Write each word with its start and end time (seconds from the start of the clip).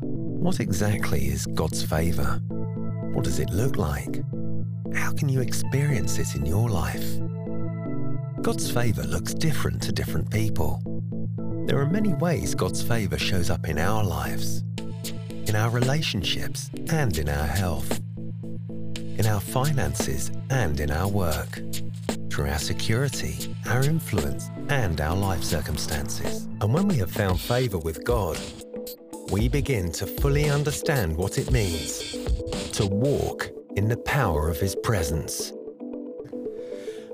What 0.00 0.60
exactly 0.60 1.26
is 1.26 1.46
God's 1.46 1.82
favour? 1.82 2.40
What 3.12 3.24
does 3.24 3.38
it 3.38 3.50
look 3.50 3.76
like? 3.76 4.22
How 4.94 5.12
can 5.12 5.28
you 5.28 5.40
experience 5.40 6.18
it 6.18 6.34
in 6.36 6.44
your 6.44 6.68
life? 6.68 7.04
God's 8.42 8.70
favour 8.70 9.04
looks 9.04 9.32
different 9.32 9.82
to 9.82 9.92
different 9.92 10.30
people. 10.30 10.82
There 11.66 11.80
are 11.80 11.86
many 11.86 12.12
ways 12.14 12.54
God's 12.54 12.82
favour 12.82 13.16
shows 13.18 13.48
up 13.48 13.68
in 13.68 13.78
our 13.78 14.04
lives, 14.04 14.62
in 15.48 15.56
our 15.56 15.70
relationships, 15.70 16.70
and 16.90 17.16
in 17.16 17.28
our 17.28 17.46
health, 17.46 18.00
in 19.18 19.26
our 19.26 19.40
finances, 19.40 20.30
and 20.50 20.78
in 20.78 20.90
our 20.90 21.08
work, 21.08 21.60
through 22.30 22.50
our 22.50 22.58
security, 22.58 23.54
our 23.70 23.82
influence, 23.82 24.50
and 24.68 25.00
our 25.00 25.16
life 25.16 25.42
circumstances. 25.42 26.44
And 26.60 26.74
when 26.74 26.86
we 26.86 26.96
have 26.96 27.10
found 27.10 27.40
favour 27.40 27.78
with 27.78 28.04
God, 28.04 28.38
we 29.30 29.48
begin 29.48 29.90
to 29.92 30.06
fully 30.06 30.50
understand 30.50 31.16
what 31.16 31.38
it 31.38 31.50
means 31.50 32.16
to 32.72 32.86
walk 32.86 33.50
in 33.76 33.88
the 33.88 33.96
power 33.96 34.48
of 34.48 34.58
His 34.58 34.74
presence. 34.76 35.52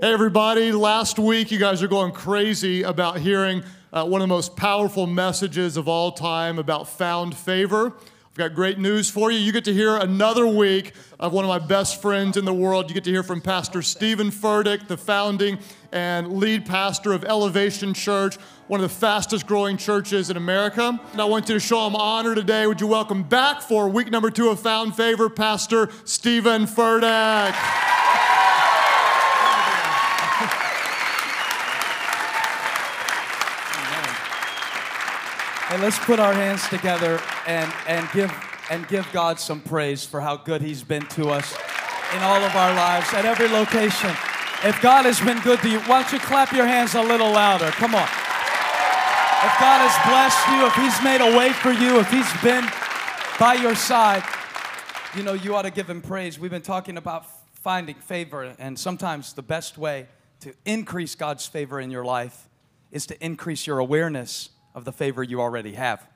Hey, 0.00 0.12
everybody. 0.12 0.72
Last 0.72 1.18
week, 1.18 1.50
you 1.50 1.58
guys 1.58 1.82
are 1.82 1.88
going 1.88 2.12
crazy 2.12 2.82
about 2.82 3.18
hearing 3.18 3.62
uh, 3.92 4.04
one 4.06 4.20
of 4.20 4.28
the 4.28 4.34
most 4.34 4.56
powerful 4.56 5.06
messages 5.06 5.76
of 5.76 5.88
all 5.88 6.12
time 6.12 6.58
about 6.58 6.88
found 6.88 7.36
favor. 7.36 7.94
I've 8.30 8.36
got 8.36 8.54
great 8.54 8.78
news 8.78 9.10
for 9.10 9.30
you. 9.30 9.38
You 9.38 9.52
get 9.52 9.64
to 9.64 9.74
hear 9.74 9.96
another 9.96 10.46
week 10.46 10.92
of 11.18 11.32
one 11.32 11.44
of 11.44 11.48
my 11.48 11.58
best 11.58 12.00
friends 12.00 12.36
in 12.36 12.44
the 12.44 12.54
world. 12.54 12.88
You 12.88 12.94
get 12.94 13.04
to 13.04 13.10
hear 13.10 13.22
from 13.22 13.40
Pastor 13.40 13.82
Stephen 13.82 14.30
Furtick, 14.30 14.88
the 14.88 14.96
founding 14.96 15.58
and 15.92 16.38
lead 16.38 16.66
pastor 16.66 17.12
of 17.12 17.24
Elevation 17.24 17.94
Church, 17.94 18.36
one 18.68 18.80
of 18.80 18.88
the 18.88 18.94
fastest 18.94 19.46
growing 19.46 19.76
churches 19.76 20.30
in 20.30 20.36
America. 20.36 21.00
And 21.12 21.20
I 21.20 21.24
want 21.24 21.48
you 21.48 21.54
to 21.54 21.60
show 21.60 21.86
him 21.86 21.96
honor 21.96 22.34
today. 22.34 22.66
Would 22.66 22.80
you 22.80 22.86
welcome 22.86 23.22
back 23.22 23.62
for 23.62 23.88
week 23.88 24.10
number 24.10 24.30
two 24.30 24.48
of 24.48 24.60
Found 24.60 24.94
Favor, 24.94 25.28
Pastor 25.28 25.88
Stephen 26.04 26.66
Furtick. 26.66 27.54
Hey, 35.68 35.78
let's 35.78 36.00
put 36.00 36.18
our 36.18 36.34
hands 36.34 36.68
together 36.68 37.20
and, 37.46 37.72
and, 37.86 38.08
give, 38.12 38.32
and 38.70 38.88
give 38.88 39.06
God 39.12 39.38
some 39.38 39.60
praise 39.60 40.04
for 40.04 40.20
how 40.20 40.36
good 40.36 40.62
He's 40.62 40.82
been 40.82 41.06
to 41.06 41.28
us 41.28 41.56
in 42.12 42.22
all 42.22 42.42
of 42.42 42.56
our 42.56 42.74
lives 42.74 43.14
at 43.14 43.24
every 43.24 43.46
location. 43.46 44.10
If 44.62 44.82
God 44.82 45.06
has 45.06 45.18
been 45.20 45.40
good 45.40 45.60
to 45.60 45.70
you, 45.70 45.80
why 45.80 46.02
don't 46.02 46.12
you 46.12 46.18
clap 46.18 46.52
your 46.52 46.66
hands 46.66 46.94
a 46.94 47.00
little 47.00 47.30
louder? 47.30 47.70
Come 47.70 47.94
on. 47.94 48.02
If 48.02 49.58
God 49.58 49.80
has 49.80 49.96
blessed 50.06 50.48
you, 50.48 50.66
if 50.66 50.74
He's 50.74 51.02
made 51.02 51.22
a 51.22 51.34
way 51.34 51.50
for 51.54 51.72
you, 51.72 51.98
if 51.98 52.10
He's 52.10 52.30
been 52.42 52.68
by 53.38 53.54
your 53.54 53.74
side, 53.74 54.22
you 55.16 55.22
know, 55.22 55.32
you 55.32 55.54
ought 55.54 55.62
to 55.62 55.70
give 55.70 55.88
Him 55.88 56.02
praise. 56.02 56.38
We've 56.38 56.50
been 56.50 56.60
talking 56.60 56.98
about 56.98 57.24
finding 57.54 57.94
favor, 57.94 58.54
and 58.58 58.78
sometimes 58.78 59.32
the 59.32 59.42
best 59.42 59.78
way 59.78 60.08
to 60.40 60.52
increase 60.66 61.14
God's 61.14 61.46
favor 61.46 61.80
in 61.80 61.90
your 61.90 62.04
life 62.04 62.50
is 62.90 63.06
to 63.06 63.24
increase 63.24 63.66
your 63.66 63.78
awareness 63.78 64.50
of 64.74 64.84
the 64.84 64.92
favor 64.92 65.22
you 65.22 65.40
already 65.40 65.72
have. 65.72 66.06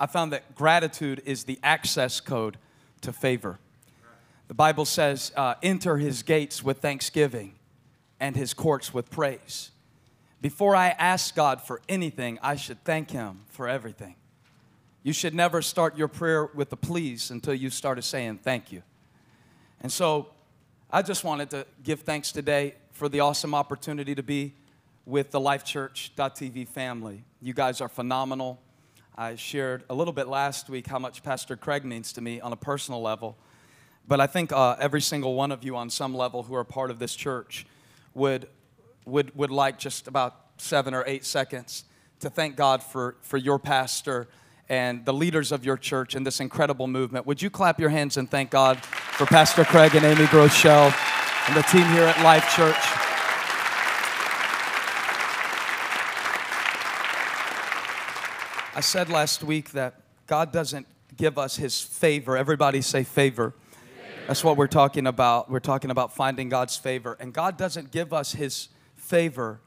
I 0.00 0.06
found 0.06 0.32
that 0.32 0.54
gratitude 0.54 1.20
is 1.26 1.44
the 1.44 1.58
access 1.62 2.20
code 2.20 2.56
to 3.02 3.12
favor. 3.12 3.58
The 4.52 4.56
Bible 4.56 4.84
says, 4.84 5.32
uh, 5.34 5.54
enter 5.62 5.96
his 5.96 6.22
gates 6.22 6.62
with 6.62 6.80
thanksgiving 6.80 7.54
and 8.20 8.36
his 8.36 8.52
courts 8.52 8.92
with 8.92 9.08
praise. 9.08 9.70
Before 10.42 10.76
I 10.76 10.88
ask 10.88 11.34
God 11.34 11.62
for 11.62 11.80
anything, 11.88 12.38
I 12.42 12.56
should 12.56 12.84
thank 12.84 13.12
him 13.12 13.46
for 13.48 13.66
everything. 13.66 14.14
You 15.02 15.14
should 15.14 15.32
never 15.34 15.62
start 15.62 15.96
your 15.96 16.06
prayer 16.06 16.50
with 16.52 16.70
a 16.70 16.76
please 16.76 17.30
until 17.30 17.54
you 17.54 17.70
started 17.70 18.02
saying 18.02 18.40
thank 18.42 18.70
you. 18.70 18.82
And 19.80 19.90
so 19.90 20.28
I 20.90 21.00
just 21.00 21.24
wanted 21.24 21.48
to 21.48 21.66
give 21.82 22.00
thanks 22.00 22.30
today 22.30 22.74
for 22.90 23.08
the 23.08 23.20
awesome 23.20 23.54
opportunity 23.54 24.14
to 24.14 24.22
be 24.22 24.52
with 25.06 25.30
the 25.30 25.40
LifeChurch.tv 25.40 26.68
family. 26.68 27.24
You 27.40 27.54
guys 27.54 27.80
are 27.80 27.88
phenomenal. 27.88 28.60
I 29.16 29.34
shared 29.36 29.84
a 29.88 29.94
little 29.94 30.12
bit 30.12 30.28
last 30.28 30.68
week 30.68 30.88
how 30.88 30.98
much 30.98 31.22
Pastor 31.22 31.56
Craig 31.56 31.86
means 31.86 32.12
to 32.12 32.20
me 32.20 32.38
on 32.42 32.52
a 32.52 32.56
personal 32.56 33.00
level. 33.00 33.38
But 34.06 34.20
I 34.20 34.26
think 34.26 34.52
uh, 34.52 34.76
every 34.78 35.00
single 35.00 35.34
one 35.34 35.52
of 35.52 35.64
you 35.64 35.76
on 35.76 35.90
some 35.90 36.14
level 36.14 36.42
who 36.42 36.54
are 36.54 36.64
part 36.64 36.90
of 36.90 36.98
this 36.98 37.14
church 37.14 37.66
would, 38.14 38.48
would, 39.04 39.34
would 39.36 39.50
like 39.50 39.78
just 39.78 40.08
about 40.08 40.36
seven 40.58 40.94
or 40.94 41.04
eight 41.06 41.24
seconds 41.24 41.84
to 42.20 42.30
thank 42.30 42.56
God 42.56 42.82
for, 42.82 43.16
for 43.22 43.36
your 43.36 43.58
pastor 43.58 44.28
and 44.68 45.04
the 45.04 45.12
leaders 45.12 45.52
of 45.52 45.64
your 45.64 45.76
church 45.76 46.14
in 46.14 46.24
this 46.24 46.40
incredible 46.40 46.86
movement. 46.86 47.26
Would 47.26 47.42
you 47.42 47.50
clap 47.50 47.80
your 47.80 47.90
hands 47.90 48.16
and 48.16 48.30
thank 48.30 48.50
God 48.50 48.82
for 48.82 49.26
Pastor 49.26 49.64
Craig 49.64 49.94
and 49.94 50.04
Amy 50.04 50.24
Groeschel 50.26 50.94
and 51.48 51.56
the 51.56 51.62
team 51.62 51.84
here 51.88 52.04
at 52.04 52.22
Life 52.22 52.54
Church? 52.54 52.76
I 58.74 58.80
said 58.80 59.10
last 59.10 59.44
week 59.44 59.72
that 59.72 60.00
God 60.26 60.50
doesn't 60.52 60.86
give 61.16 61.36
us 61.36 61.56
his 61.56 61.80
favor. 61.80 62.36
Everybody 62.36 62.80
say 62.80 63.02
favor. 63.02 63.52
That's 64.28 64.44
what 64.44 64.56
we're 64.56 64.68
talking 64.68 65.08
about. 65.08 65.50
We're 65.50 65.58
talking 65.58 65.90
about 65.90 66.14
finding 66.14 66.48
God's 66.48 66.76
favor. 66.76 67.16
And 67.18 67.32
God 67.32 67.58
doesn't 67.58 67.90
give 67.90 68.12
us 68.12 68.32
his 68.32 68.68
favor 68.94 69.60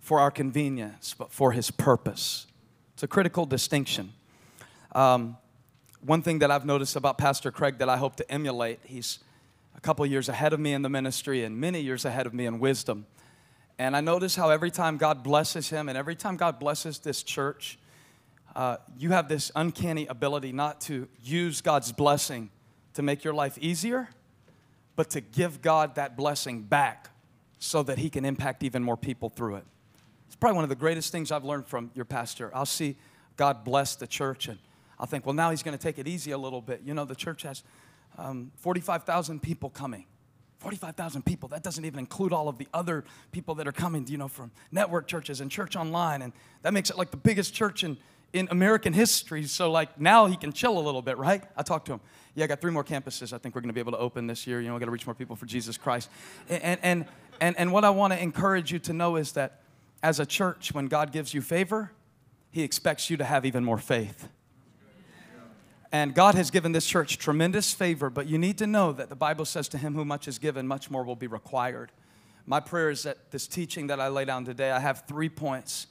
for 0.00 0.20
our 0.20 0.30
convenience, 0.30 1.14
but 1.16 1.32
for 1.32 1.52
his 1.52 1.70
purpose. 1.70 2.46
It's 2.92 3.02
a 3.02 3.08
critical 3.08 3.46
distinction. 3.46 4.12
Um, 4.92 5.38
one 6.02 6.20
thing 6.20 6.40
that 6.40 6.50
I've 6.50 6.66
noticed 6.66 6.94
about 6.94 7.16
Pastor 7.16 7.50
Craig 7.50 7.78
that 7.78 7.88
I 7.88 7.96
hope 7.96 8.16
to 8.16 8.30
emulate, 8.30 8.80
he's 8.84 9.20
a 9.74 9.80
couple 9.80 10.04
years 10.04 10.28
ahead 10.28 10.52
of 10.52 10.60
me 10.60 10.74
in 10.74 10.82
the 10.82 10.90
ministry 10.90 11.42
and 11.42 11.58
many 11.58 11.80
years 11.80 12.04
ahead 12.04 12.26
of 12.26 12.34
me 12.34 12.44
in 12.44 12.60
wisdom. 12.60 13.06
And 13.78 13.96
I 13.96 14.02
notice 14.02 14.36
how 14.36 14.50
every 14.50 14.70
time 14.70 14.98
God 14.98 15.24
blesses 15.24 15.70
him 15.70 15.88
and 15.88 15.96
every 15.96 16.14
time 16.14 16.36
God 16.36 16.58
blesses 16.58 16.98
this 16.98 17.22
church, 17.22 17.78
uh, 18.54 18.76
you 18.98 19.10
have 19.10 19.28
this 19.28 19.50
uncanny 19.56 20.06
ability 20.06 20.52
not 20.52 20.82
to 20.82 21.08
use 21.22 21.62
God's 21.62 21.92
blessing 21.92 22.50
to 22.96 23.02
make 23.02 23.24
your 23.24 23.34
life 23.34 23.58
easier, 23.58 24.08
but 24.96 25.10
to 25.10 25.20
give 25.20 25.60
God 25.62 25.94
that 25.96 26.16
blessing 26.16 26.62
back 26.62 27.10
so 27.58 27.82
that 27.82 27.98
He 27.98 28.10
can 28.10 28.24
impact 28.24 28.62
even 28.62 28.82
more 28.82 28.96
people 28.96 29.28
through 29.28 29.56
it. 29.56 29.64
It's 30.26 30.36
probably 30.36 30.56
one 30.56 30.64
of 30.64 30.70
the 30.70 30.76
greatest 30.76 31.12
things 31.12 31.30
I've 31.30 31.44
learned 31.44 31.66
from 31.66 31.90
your 31.94 32.06
pastor. 32.06 32.50
I'll 32.54 32.66
see 32.66 32.96
God 33.36 33.64
bless 33.64 33.96
the 33.96 34.06
church, 34.06 34.48
and 34.48 34.58
I'll 34.98 35.06
think, 35.06 35.26
well, 35.26 35.34
now 35.34 35.50
He's 35.50 35.62
going 35.62 35.76
to 35.76 35.82
take 35.82 35.98
it 35.98 36.08
easy 36.08 36.30
a 36.30 36.38
little 36.38 36.62
bit. 36.62 36.80
You 36.84 36.94
know, 36.94 37.04
the 37.04 37.14
church 37.14 37.42
has 37.42 37.62
um, 38.16 38.50
45,000 38.56 39.42
people 39.42 39.68
coming. 39.68 40.06
45,000 40.60 41.22
people. 41.22 41.50
That 41.50 41.62
doesn't 41.62 41.84
even 41.84 41.98
include 41.98 42.32
all 42.32 42.48
of 42.48 42.56
the 42.56 42.66
other 42.72 43.04
people 43.30 43.56
that 43.56 43.68
are 43.68 43.72
coming, 43.72 44.06
you 44.08 44.16
know, 44.16 44.28
from 44.28 44.50
network 44.72 45.06
churches 45.06 45.42
and 45.42 45.50
church 45.50 45.76
online. 45.76 46.22
And 46.22 46.32
that 46.62 46.72
makes 46.72 46.88
it 46.88 46.96
like 46.96 47.10
the 47.10 47.18
biggest 47.18 47.52
church 47.52 47.84
in, 47.84 47.98
in 48.32 48.48
American 48.50 48.92
history. 48.92 49.44
So, 49.44 49.70
like, 49.70 50.00
now 50.00 50.26
he 50.26 50.36
can 50.36 50.52
chill 50.52 50.78
a 50.78 50.80
little 50.80 51.02
bit, 51.02 51.18
right? 51.18 51.42
I 51.56 51.62
talked 51.62 51.86
to 51.86 51.94
him. 51.94 52.00
Yeah, 52.34 52.44
I 52.44 52.46
got 52.48 52.60
three 52.60 52.72
more 52.72 52.84
campuses 52.84 53.32
I 53.32 53.38
think 53.38 53.54
we're 53.54 53.62
going 53.62 53.70
to 53.70 53.74
be 53.74 53.80
able 53.80 53.92
to 53.92 53.98
open 53.98 54.26
this 54.26 54.46
year. 54.46 54.60
You 54.60 54.68
know, 54.68 54.74
we 54.74 54.80
got 54.80 54.86
to 54.86 54.92
reach 54.92 55.06
more 55.06 55.14
people 55.14 55.36
for 55.36 55.46
Jesus 55.46 55.78
Christ. 55.78 56.10
And, 56.48 56.78
and, 56.82 57.06
and, 57.40 57.58
and 57.58 57.72
what 57.72 57.84
I 57.84 57.90
want 57.90 58.12
to 58.12 58.22
encourage 58.22 58.72
you 58.72 58.78
to 58.80 58.92
know 58.92 59.16
is 59.16 59.32
that 59.32 59.62
as 60.02 60.20
a 60.20 60.26
church, 60.26 60.74
when 60.74 60.86
God 60.86 61.12
gives 61.12 61.32
you 61.32 61.40
favor, 61.40 61.92
he 62.50 62.62
expects 62.62 63.10
you 63.10 63.16
to 63.16 63.24
have 63.24 63.44
even 63.44 63.64
more 63.64 63.78
faith. 63.78 64.28
And 65.92 66.14
God 66.14 66.34
has 66.34 66.50
given 66.50 66.72
this 66.72 66.86
church 66.86 67.18
tremendous 67.18 67.72
favor, 67.72 68.10
but 68.10 68.26
you 68.26 68.38
need 68.38 68.58
to 68.58 68.66
know 68.66 68.92
that 68.92 69.08
the 69.08 69.16
Bible 69.16 69.44
says 69.44 69.68
to 69.68 69.78
him 69.78 69.94
who 69.94 70.04
much 70.04 70.28
is 70.28 70.38
given, 70.38 70.66
much 70.66 70.90
more 70.90 71.04
will 71.04 71.16
be 71.16 71.26
required. 71.26 71.92
My 72.44 72.60
prayer 72.60 72.90
is 72.90 73.04
that 73.04 73.30
this 73.30 73.46
teaching 73.46 73.86
that 73.86 74.00
I 74.00 74.08
lay 74.08 74.24
down 74.24 74.44
today, 74.44 74.70
I 74.70 74.80
have 74.80 75.04
three 75.06 75.28
points, 75.28 75.86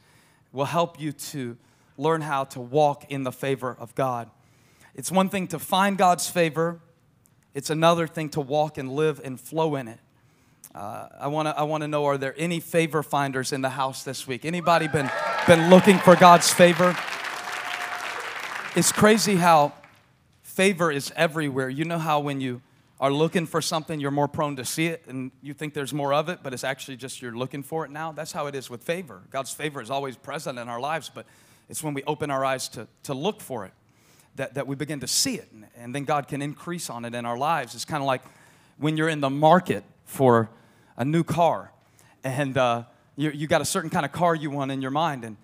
will 0.52 0.66
help 0.66 1.00
you 1.00 1.12
to 1.12 1.57
learn 1.98 2.22
how 2.22 2.44
to 2.46 2.60
walk 2.60 3.06
in 3.10 3.24
the 3.24 3.32
favor 3.32 3.76
of 3.80 3.96
God. 3.96 4.30
It's 4.94 5.12
one 5.12 5.30
thing 5.30 5.47
to 5.50 5.59
find 5.59 5.97
God's 5.97 6.30
favor, 6.30 6.80
it's 7.53 7.70
another 7.70 8.08
thing 8.08 8.30
to 8.30 8.42
walk 8.42 8.78
and 8.78 8.92
live 8.92 9.22
and 9.24 9.40
flow 9.40 9.76
in 9.76 9.88
it. 9.88 10.00
Uh, 10.74 11.08
I 11.20 11.28
want 11.28 11.47
to 11.47 11.58
I 11.58 11.64
wanna 11.64 11.88
know 11.88 12.06
are 12.06 12.18
there 12.18 12.36
any 12.38 12.59
favor 12.59 13.02
finders 13.02 13.53
in 13.53 13.62
the 13.62 13.70
house 13.70 14.03
this 14.03 14.28
week? 14.28 14.44
Anybody 14.44 14.90
been, 14.90 15.09
been 15.47 15.70
looking 15.70 15.97
for 16.00 16.18
God's 16.18 16.52
favor? 16.52 16.96
It's 18.76 18.91
crazy 18.91 19.38
how 19.38 19.72
favor 20.44 20.91
is 20.91 21.14
everywhere. 21.16 21.70
You 21.70 21.86
know 21.86 21.98
how 21.98 22.20
when 22.20 22.41
you 22.41 22.62
are 23.00 23.12
looking 23.12 23.46
for 23.46 23.62
something, 23.62 24.02
you're 24.02 24.12
more 24.12 24.28
prone 24.28 24.58
to 24.58 24.66
see 24.66 24.88
it 24.88 25.03
and 25.08 25.32
you 25.41 25.53
think 25.53 25.74
there's 25.74 25.94
more 25.94 26.14
of 26.14 26.28
it, 26.28 26.40
but 26.44 26.53
it's 26.53 26.66
actually 26.66 26.98
just 26.98 27.22
you're 27.22 27.38
looking 27.38 27.64
for 27.64 27.86
it 27.86 27.91
now? 27.91 28.12
That's 28.12 28.34
how 28.34 28.48
it 28.48 28.56
is 28.56 28.70
with 28.70 28.84
favor. 28.84 29.22
God's 29.30 29.53
favor 29.53 29.82
is 29.82 29.90
always 29.90 30.18
present 30.18 30.59
in 30.59 30.68
our 30.68 30.82
lives, 30.82 31.09
but 31.14 31.26
it's 31.70 31.84
when 31.84 31.94
we 31.94 32.03
open 32.03 32.29
our 32.32 32.46
eyes 32.46 32.70
to, 32.70 32.88
to 33.03 33.14
look 33.14 33.41
for 33.41 33.66
it 33.66 33.73
that, 34.35 34.53
that 34.56 34.67
we 34.67 34.76
begin 34.76 35.00
to 35.00 35.08
see 35.08 35.35
it, 35.35 35.50
and, 35.52 35.66
and 35.78 35.96
then 35.96 36.03
God 36.03 36.28
can 36.28 36.41
increase 36.41 36.90
on 36.90 37.06
it 37.06 37.16
in 37.16 37.26
our 37.26 37.38
lives. 37.38 37.73
It's 37.76 37.85
kind 37.85 38.02
of 38.03 38.08
like 38.08 38.22
when 38.78 38.97
you're 38.97 39.09
in 39.09 39.22
the 39.22 39.29
market 39.29 39.84
for 40.03 40.50
a 40.97 41.06
new 41.06 41.23
car, 41.23 41.72
and 42.23 42.58
uh, 42.58 42.84
you, 43.16 43.32
you 43.32 43.47
got 43.47 43.62
a 43.62 43.66
certain 43.66 43.90
kind 43.90 44.06
of 44.06 44.12
car 44.12 44.35
you 44.35 44.50
want 44.52 44.72
in 44.72 44.82
your 44.82 44.91
mind, 44.91 45.23
and, 45.23 45.38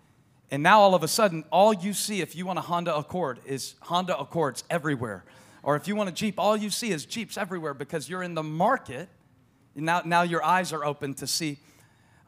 And 0.51 0.63
now 0.63 0.81
all 0.81 0.94
of 0.94 1.03
a 1.03 1.07
sudden, 1.07 1.45
all 1.50 1.73
you 1.73 1.94
see 1.94 2.19
if 2.21 2.35
you 2.35 2.45
want 2.45 2.59
a 2.59 2.62
Honda 2.62 2.94
Accord 2.94 3.39
is 3.45 3.75
Honda 3.79 4.19
Accords 4.19 4.65
everywhere. 4.69 5.23
Or 5.63 5.77
if 5.77 5.88
you 5.88 5.95
want 5.95 6.09
a 6.09 6.12
Jeep, 6.12 6.38
all 6.38 6.57
you 6.57 6.69
see 6.69 6.91
is 6.91 7.06
Jeeps 7.06 7.38
everywhere 7.38 7.73
because 7.73 8.09
you're 8.09 8.23
in 8.23 8.33
the 8.35 8.44
market. 8.44 9.07
Now, 9.75 10.01
now 10.03 10.23
your 10.23 10.44
eyes 10.44 10.73
are 10.73 10.83
open 10.83 11.13
to 11.15 11.27
see, 11.27 11.59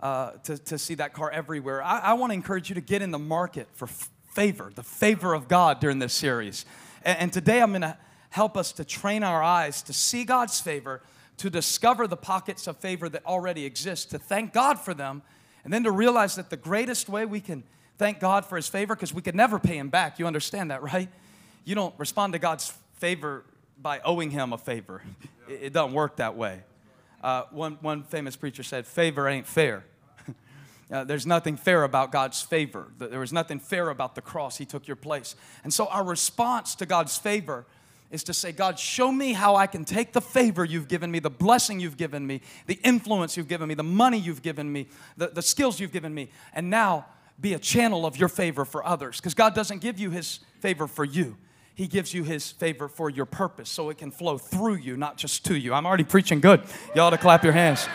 uh, 0.03 0.31
to, 0.43 0.57
to 0.57 0.77
see 0.77 0.95
that 0.95 1.13
car 1.13 1.31
everywhere. 1.31 1.81
I, 1.81 1.99
I 1.99 2.13
want 2.13 2.31
to 2.31 2.33
encourage 2.33 2.67
you 2.67 2.75
to 2.75 2.81
get 2.81 3.01
in 3.01 3.11
the 3.11 3.17
market 3.17 3.69
for 3.71 3.85
f- 3.85 4.09
favor, 4.33 4.69
the 4.75 4.83
favor 4.83 5.33
of 5.33 5.47
God 5.47 5.79
during 5.79 5.99
this 5.99 6.13
series. 6.13 6.65
And, 7.05 7.19
and 7.19 7.33
today 7.33 7.61
I'm 7.61 7.69
going 7.71 7.83
to 7.83 7.97
help 8.29 8.57
us 8.57 8.73
to 8.73 8.83
train 8.83 9.23
our 9.23 9.41
eyes 9.41 9.81
to 9.83 9.93
see 9.93 10.25
God's 10.25 10.59
favor, 10.59 11.01
to 11.37 11.49
discover 11.49 12.05
the 12.05 12.17
pockets 12.17 12.67
of 12.67 12.75
favor 12.75 13.07
that 13.07 13.25
already 13.25 13.63
exist, 13.63 14.11
to 14.11 14.19
thank 14.19 14.51
God 14.51 14.77
for 14.77 14.93
them, 14.93 15.21
and 15.63 15.71
then 15.71 15.85
to 15.85 15.91
realize 15.91 16.35
that 16.35 16.49
the 16.49 16.57
greatest 16.57 17.07
way 17.07 17.25
we 17.25 17.39
can 17.39 17.63
thank 17.97 18.19
God 18.19 18.43
for 18.43 18.57
His 18.57 18.67
favor, 18.67 18.95
because 18.95 19.13
we 19.13 19.21
could 19.21 19.35
never 19.35 19.57
pay 19.57 19.77
Him 19.77 19.87
back. 19.87 20.19
You 20.19 20.27
understand 20.27 20.69
that, 20.71 20.83
right? 20.93 21.07
You 21.63 21.75
don't 21.75 21.97
respond 21.97 22.33
to 22.33 22.39
God's 22.39 22.73
favor 22.95 23.45
by 23.81 24.01
owing 24.03 24.31
Him 24.31 24.51
a 24.51 24.57
favor, 24.57 25.01
it, 25.47 25.61
it 25.63 25.73
doesn't 25.73 25.93
work 25.93 26.17
that 26.17 26.35
way. 26.35 26.63
Uh, 27.23 27.43
one, 27.51 27.77
one 27.79 28.03
famous 28.03 28.35
preacher 28.35 28.63
said, 28.63 28.85
Favor 28.85 29.29
ain't 29.29 29.47
fair. 29.47 29.85
Uh, 30.91 31.03
there's 31.03 31.25
nothing 31.25 31.57
fair 31.57 31.83
about 31.83 32.11
God's 32.11 32.41
favor. 32.41 32.87
There 32.97 33.19
was 33.19 33.33
nothing 33.33 33.59
fair 33.59 33.89
about 33.89 34.15
the 34.15 34.21
cross. 34.21 34.57
He 34.57 34.65
took 34.65 34.87
your 34.87 34.95
place. 34.95 35.35
And 35.63 35.73
so, 35.73 35.87
our 35.87 36.03
response 36.03 36.75
to 36.75 36.85
God's 36.85 37.17
favor 37.17 37.65
is 38.13 38.23
to 38.25 38.33
say, 38.33 38.51
God, 38.51 38.77
show 38.77 39.11
me 39.11 39.33
how 39.33 39.55
I 39.55 39.65
can 39.65 39.85
take 39.85 40.13
the 40.13 40.21
favor 40.21 40.63
you've 40.63 40.87
given 40.87 41.09
me, 41.09 41.17
the 41.17 41.31
blessing 41.31 41.79
you've 41.79 41.97
given 41.97 42.25
me, 42.25 42.41
the 42.67 42.79
influence 42.83 43.35
you've 43.35 43.47
given 43.47 43.67
me, 43.67 43.73
the 43.73 43.81
money 43.81 44.19
you've 44.19 44.43
given 44.43 44.71
me, 44.71 44.87
the, 45.17 45.27
the 45.29 45.41
skills 45.41 45.79
you've 45.79 45.91
given 45.91 46.13
me, 46.13 46.29
and 46.53 46.69
now 46.69 47.07
be 47.41 47.55
a 47.55 47.59
channel 47.59 48.05
of 48.05 48.15
your 48.15 48.29
favor 48.29 48.65
for 48.65 48.85
others. 48.85 49.17
Because 49.17 49.33
God 49.33 49.55
doesn't 49.55 49.79
give 49.79 49.99
you 49.99 50.11
His 50.11 50.41
favor 50.59 50.87
for 50.87 51.03
you, 51.03 51.37
He 51.73 51.87
gives 51.87 52.13
you 52.13 52.23
His 52.23 52.51
favor 52.51 52.87
for 52.87 53.09
your 53.09 53.25
purpose 53.25 53.69
so 53.69 53.89
it 53.89 53.97
can 53.97 54.11
flow 54.11 54.37
through 54.37 54.75
you, 54.75 54.95
not 54.95 55.17
just 55.17 55.43
to 55.45 55.55
you. 55.55 55.73
I'm 55.73 55.87
already 55.87 56.03
preaching 56.03 56.39
good. 56.39 56.61
Y'all 56.95 57.09
to 57.09 57.17
clap 57.17 57.43
your 57.43 57.53
hands. 57.53 57.87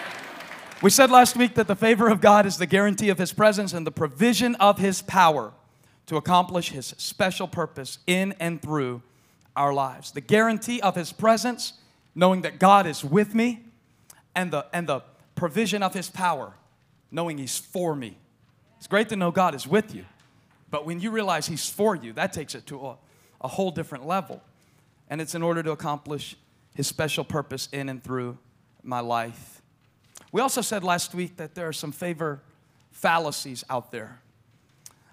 We 0.80 0.90
said 0.90 1.10
last 1.10 1.36
week 1.36 1.54
that 1.54 1.66
the 1.66 1.74
favor 1.74 2.08
of 2.08 2.20
God 2.20 2.46
is 2.46 2.56
the 2.56 2.66
guarantee 2.66 3.08
of 3.08 3.18
His 3.18 3.32
presence 3.32 3.72
and 3.72 3.84
the 3.84 3.90
provision 3.90 4.54
of 4.56 4.78
His 4.78 5.02
power 5.02 5.52
to 6.06 6.16
accomplish 6.16 6.70
His 6.70 6.94
special 6.98 7.48
purpose 7.48 7.98
in 8.06 8.32
and 8.38 8.62
through 8.62 9.02
our 9.56 9.74
lives. 9.74 10.12
The 10.12 10.20
guarantee 10.20 10.80
of 10.80 10.94
His 10.94 11.12
presence, 11.12 11.72
knowing 12.14 12.42
that 12.42 12.60
God 12.60 12.86
is 12.86 13.04
with 13.04 13.34
me, 13.34 13.64
and 14.36 14.52
the, 14.52 14.66
and 14.72 14.86
the 14.86 15.00
provision 15.34 15.82
of 15.82 15.94
His 15.94 16.08
power, 16.10 16.54
knowing 17.10 17.38
He's 17.38 17.58
for 17.58 17.96
me. 17.96 18.16
It's 18.76 18.86
great 18.86 19.08
to 19.08 19.16
know 19.16 19.32
God 19.32 19.56
is 19.56 19.66
with 19.66 19.92
you, 19.92 20.04
but 20.70 20.86
when 20.86 21.00
you 21.00 21.10
realize 21.10 21.48
He's 21.48 21.68
for 21.68 21.96
you, 21.96 22.12
that 22.12 22.32
takes 22.32 22.54
it 22.54 22.66
to 22.66 22.86
a, 22.86 22.96
a 23.40 23.48
whole 23.48 23.72
different 23.72 24.06
level. 24.06 24.44
And 25.10 25.20
it's 25.20 25.34
in 25.34 25.42
order 25.42 25.60
to 25.64 25.72
accomplish 25.72 26.36
His 26.76 26.86
special 26.86 27.24
purpose 27.24 27.68
in 27.72 27.88
and 27.88 28.00
through 28.00 28.38
my 28.84 29.00
life. 29.00 29.57
We 30.30 30.42
also 30.42 30.60
said 30.60 30.84
last 30.84 31.14
week 31.14 31.36
that 31.38 31.54
there 31.54 31.66
are 31.66 31.72
some 31.72 31.90
favor 31.90 32.42
fallacies 32.90 33.64
out 33.70 33.90
there. 33.90 34.20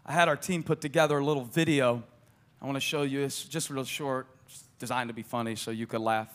I 0.05 0.11
had 0.11 0.27
our 0.27 0.35
team 0.35 0.61
put 0.61 0.81
together 0.81 1.17
a 1.17 1.23
little 1.23 1.45
video. 1.45 2.03
I 2.61 2.65
want 2.65 2.75
to 2.75 2.81
show 2.81 3.03
you. 3.03 3.21
It's 3.21 3.43
just 3.43 3.69
real 3.69 3.85
short, 3.85 4.27
it's 4.45 4.63
designed 4.77 5.09
to 5.09 5.13
be 5.13 5.23
funny 5.23 5.55
so 5.55 5.71
you 5.71 5.87
could 5.87 6.01
laugh 6.01 6.27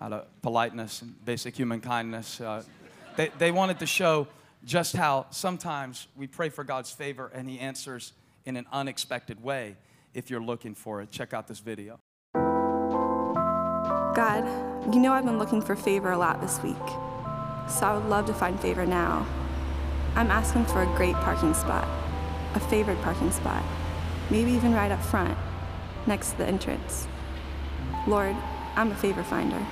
out 0.00 0.12
of 0.12 0.42
politeness 0.42 1.02
and 1.02 1.14
basic 1.24 1.56
human 1.56 1.80
kindness. 1.80 2.40
Uh, 2.40 2.62
they, 3.16 3.30
they 3.38 3.52
wanted 3.52 3.78
to 3.78 3.86
show 3.86 4.26
just 4.64 4.96
how 4.96 5.26
sometimes 5.30 6.08
we 6.16 6.26
pray 6.26 6.48
for 6.48 6.64
God's 6.64 6.90
favor 6.90 7.30
and 7.32 7.48
He 7.48 7.60
answers 7.60 8.12
in 8.44 8.56
an 8.56 8.66
unexpected 8.72 9.42
way 9.42 9.76
if 10.12 10.28
you're 10.28 10.42
looking 10.42 10.74
for 10.74 11.00
it. 11.02 11.10
Check 11.12 11.32
out 11.32 11.46
this 11.46 11.60
video. 11.60 12.00
God, 14.14 14.44
you 14.92 15.00
know 15.00 15.12
I've 15.12 15.24
been 15.24 15.38
looking 15.38 15.62
for 15.62 15.76
favor 15.76 16.10
a 16.10 16.18
lot 16.18 16.40
this 16.40 16.60
week 16.62 16.76
so 17.68 17.86
I 17.86 17.96
would 17.96 18.08
love 18.08 18.26
to 18.26 18.34
find 18.34 18.58
favor 18.58 18.86
now. 18.86 19.26
I'm 20.14 20.30
asking 20.30 20.64
for 20.66 20.82
a 20.82 20.96
great 20.96 21.14
parking 21.16 21.54
spot, 21.54 21.86
a 22.54 22.60
favored 22.60 23.00
parking 23.02 23.30
spot, 23.30 23.62
maybe 24.30 24.52
even 24.52 24.74
right 24.74 24.90
up 24.90 25.02
front, 25.02 25.36
next 26.06 26.32
to 26.32 26.38
the 26.38 26.46
entrance. 26.46 27.06
Lord, 28.06 28.34
I'm 28.74 28.90
a 28.90 28.94
favor 28.94 29.22
finder. 29.22 29.64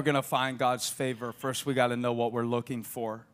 We're 0.00 0.04
going 0.04 0.14
to 0.14 0.22
find 0.22 0.56
God's 0.56 0.88
favor, 0.88 1.30
first 1.30 1.66
we 1.66 1.74
got 1.74 1.88
to 1.88 1.96
know 1.98 2.14
what 2.14 2.32
we're 2.32 2.46
looking 2.46 2.82
for. 2.82 3.26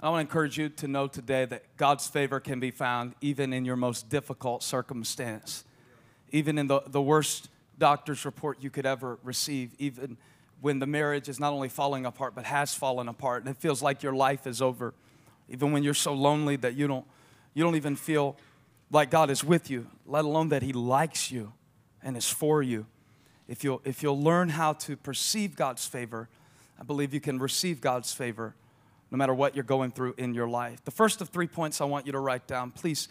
I 0.00 0.08
want 0.08 0.16
to 0.16 0.28
encourage 0.28 0.58
you 0.58 0.68
to 0.68 0.88
know 0.88 1.06
today 1.06 1.44
that 1.44 1.76
God's 1.76 2.08
favor 2.08 2.40
can 2.40 2.58
be 2.58 2.72
found 2.72 3.14
even 3.20 3.52
in 3.52 3.64
your 3.64 3.76
most 3.76 4.08
difficult 4.08 4.64
circumstance, 4.64 5.64
even 6.32 6.58
in 6.58 6.66
the, 6.66 6.80
the 6.84 7.00
worst 7.00 7.48
doctor's 7.78 8.24
report 8.24 8.60
you 8.60 8.70
could 8.70 8.86
ever 8.86 9.20
receive, 9.22 9.70
even 9.78 10.16
when 10.60 10.80
the 10.80 10.86
marriage 10.86 11.28
is 11.28 11.38
not 11.38 11.52
only 11.52 11.68
falling 11.68 12.04
apart 12.04 12.34
but 12.34 12.44
has 12.44 12.74
fallen 12.74 13.06
apart 13.06 13.44
and 13.44 13.48
it 13.54 13.56
feels 13.58 13.80
like 13.80 14.02
your 14.02 14.12
life 14.12 14.48
is 14.48 14.60
over, 14.60 14.94
even 15.48 15.70
when 15.70 15.84
you're 15.84 15.94
so 15.94 16.12
lonely 16.12 16.56
that 16.56 16.74
you 16.74 16.88
don't, 16.88 17.06
you 17.54 17.62
don't 17.62 17.76
even 17.76 17.94
feel 17.94 18.36
like 18.90 19.12
God 19.12 19.30
is 19.30 19.44
with 19.44 19.70
you, 19.70 19.86
let 20.06 20.24
alone 20.24 20.48
that 20.48 20.64
He 20.64 20.72
likes 20.72 21.30
you 21.30 21.52
and 22.02 22.16
is 22.16 22.28
for 22.28 22.64
you 22.64 22.86
if 23.50 23.64
you'll, 23.64 23.82
if 23.84 24.00
you'll 24.00 24.22
learn 24.22 24.48
how 24.48 24.74
to 24.74 24.96
perceive 24.96 25.56
God's 25.56 25.84
favor, 25.84 26.28
I 26.80 26.84
believe 26.84 27.12
you 27.12 27.20
can 27.20 27.40
receive 27.40 27.80
God's 27.80 28.12
favor 28.12 28.54
no 29.10 29.18
matter 29.18 29.34
what 29.34 29.56
you're 29.56 29.64
going 29.64 29.90
through 29.90 30.14
in 30.18 30.34
your 30.34 30.48
life. 30.48 30.84
The 30.84 30.92
first 30.92 31.20
of 31.20 31.30
three 31.30 31.48
points 31.48 31.80
I 31.80 31.84
want 31.84 32.06
you 32.06 32.12
to 32.12 32.20
write 32.20 32.46
down, 32.46 32.70
please 32.70 33.08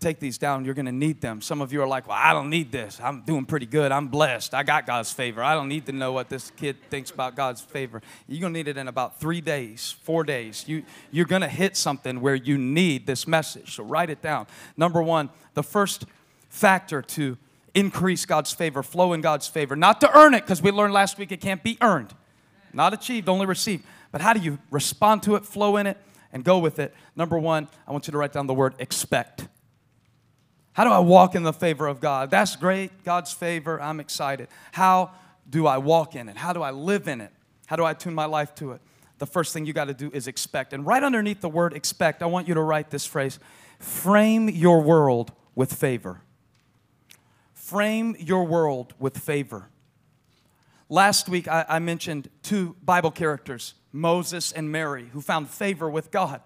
take 0.00 0.18
these 0.18 0.38
down. 0.38 0.64
You're 0.64 0.72
going 0.72 0.86
to 0.86 0.92
need 0.92 1.20
them. 1.20 1.42
Some 1.42 1.60
of 1.60 1.74
you 1.74 1.82
are 1.82 1.86
like, 1.86 2.08
well, 2.08 2.16
I 2.18 2.32
don't 2.32 2.48
need 2.48 2.72
this. 2.72 2.98
I'm 3.02 3.20
doing 3.20 3.44
pretty 3.44 3.66
good. 3.66 3.92
I'm 3.92 4.08
blessed. 4.08 4.54
I 4.54 4.62
got 4.62 4.86
God's 4.86 5.12
favor. 5.12 5.42
I 5.42 5.52
don't 5.52 5.68
need 5.68 5.84
to 5.86 5.92
know 5.92 6.12
what 6.12 6.30
this 6.30 6.50
kid 6.56 6.76
thinks 6.88 7.10
about 7.10 7.36
God's 7.36 7.60
favor. 7.60 8.00
You're 8.26 8.40
going 8.40 8.54
to 8.54 8.58
need 8.58 8.68
it 8.68 8.78
in 8.78 8.88
about 8.88 9.20
three 9.20 9.42
days, 9.42 9.94
four 10.04 10.24
days. 10.24 10.64
You, 10.66 10.84
you're 11.10 11.26
going 11.26 11.42
to 11.42 11.48
hit 11.48 11.76
something 11.76 12.22
where 12.22 12.34
you 12.34 12.56
need 12.56 13.06
this 13.06 13.26
message. 13.26 13.74
So 13.74 13.84
write 13.84 14.08
it 14.08 14.22
down. 14.22 14.46
Number 14.74 15.02
one, 15.02 15.28
the 15.52 15.62
first 15.62 16.06
factor 16.48 17.02
to 17.02 17.36
increase 17.76 18.24
God's 18.24 18.52
favor, 18.52 18.82
flow 18.82 19.12
in 19.12 19.20
God's 19.20 19.46
favor. 19.46 19.76
Not 19.76 20.00
to 20.00 20.18
earn 20.18 20.34
it, 20.34 20.40
because 20.40 20.62
we 20.62 20.72
learned 20.72 20.94
last 20.94 21.18
week 21.18 21.30
it 21.30 21.40
can't 21.40 21.62
be 21.62 21.76
earned, 21.80 22.12
not 22.72 22.92
achieved, 22.94 23.28
only 23.28 23.46
received. 23.46 23.84
But 24.10 24.22
how 24.22 24.32
do 24.32 24.40
you 24.40 24.58
respond 24.70 25.22
to 25.24 25.36
it, 25.36 25.44
flow 25.44 25.76
in 25.76 25.86
it, 25.86 25.98
and 26.32 26.42
go 26.42 26.58
with 26.58 26.78
it? 26.78 26.94
Number 27.14 27.38
one, 27.38 27.68
I 27.86 27.92
want 27.92 28.08
you 28.08 28.12
to 28.12 28.18
write 28.18 28.32
down 28.32 28.46
the 28.46 28.54
word 28.54 28.74
expect. 28.78 29.46
How 30.72 30.84
do 30.84 30.90
I 30.90 30.98
walk 30.98 31.34
in 31.34 31.42
the 31.42 31.52
favor 31.52 31.86
of 31.86 32.00
God? 32.00 32.30
That's 32.30 32.56
great, 32.56 33.04
God's 33.04 33.32
favor, 33.32 33.80
I'm 33.80 34.00
excited. 34.00 34.48
How 34.72 35.10
do 35.48 35.66
I 35.66 35.78
walk 35.78 36.16
in 36.16 36.28
it? 36.28 36.36
How 36.36 36.52
do 36.52 36.62
I 36.62 36.70
live 36.70 37.08
in 37.08 37.20
it? 37.20 37.30
How 37.66 37.76
do 37.76 37.84
I 37.84 37.92
tune 37.92 38.14
my 38.14 38.26
life 38.26 38.54
to 38.56 38.72
it? 38.72 38.80
The 39.18 39.26
first 39.26 39.52
thing 39.52 39.66
you 39.66 39.72
got 39.72 39.86
to 39.86 39.94
do 39.94 40.10
is 40.12 40.26
expect. 40.28 40.72
And 40.72 40.86
right 40.86 41.02
underneath 41.02 41.40
the 41.40 41.48
word 41.48 41.72
expect, 41.74 42.22
I 42.22 42.26
want 42.26 42.48
you 42.48 42.54
to 42.54 42.60
write 42.60 42.90
this 42.90 43.06
phrase 43.06 43.38
frame 43.78 44.48
your 44.48 44.80
world 44.80 45.32
with 45.54 45.72
favor. 45.72 46.22
Frame 47.66 48.14
your 48.20 48.44
world 48.44 48.94
with 49.00 49.18
favor. 49.18 49.68
Last 50.88 51.28
week, 51.28 51.48
I, 51.48 51.64
I, 51.68 51.78
mentioned 51.80 52.30
two 52.44 52.76
Bible 52.80 53.10
characters, 53.10 53.74
Moses 53.90 54.52
and 54.52 54.70
Mary, 54.70 55.08
who 55.12 55.20
found 55.20 55.50
favor 55.50 55.90
with 55.90 56.12
God. 56.12 56.42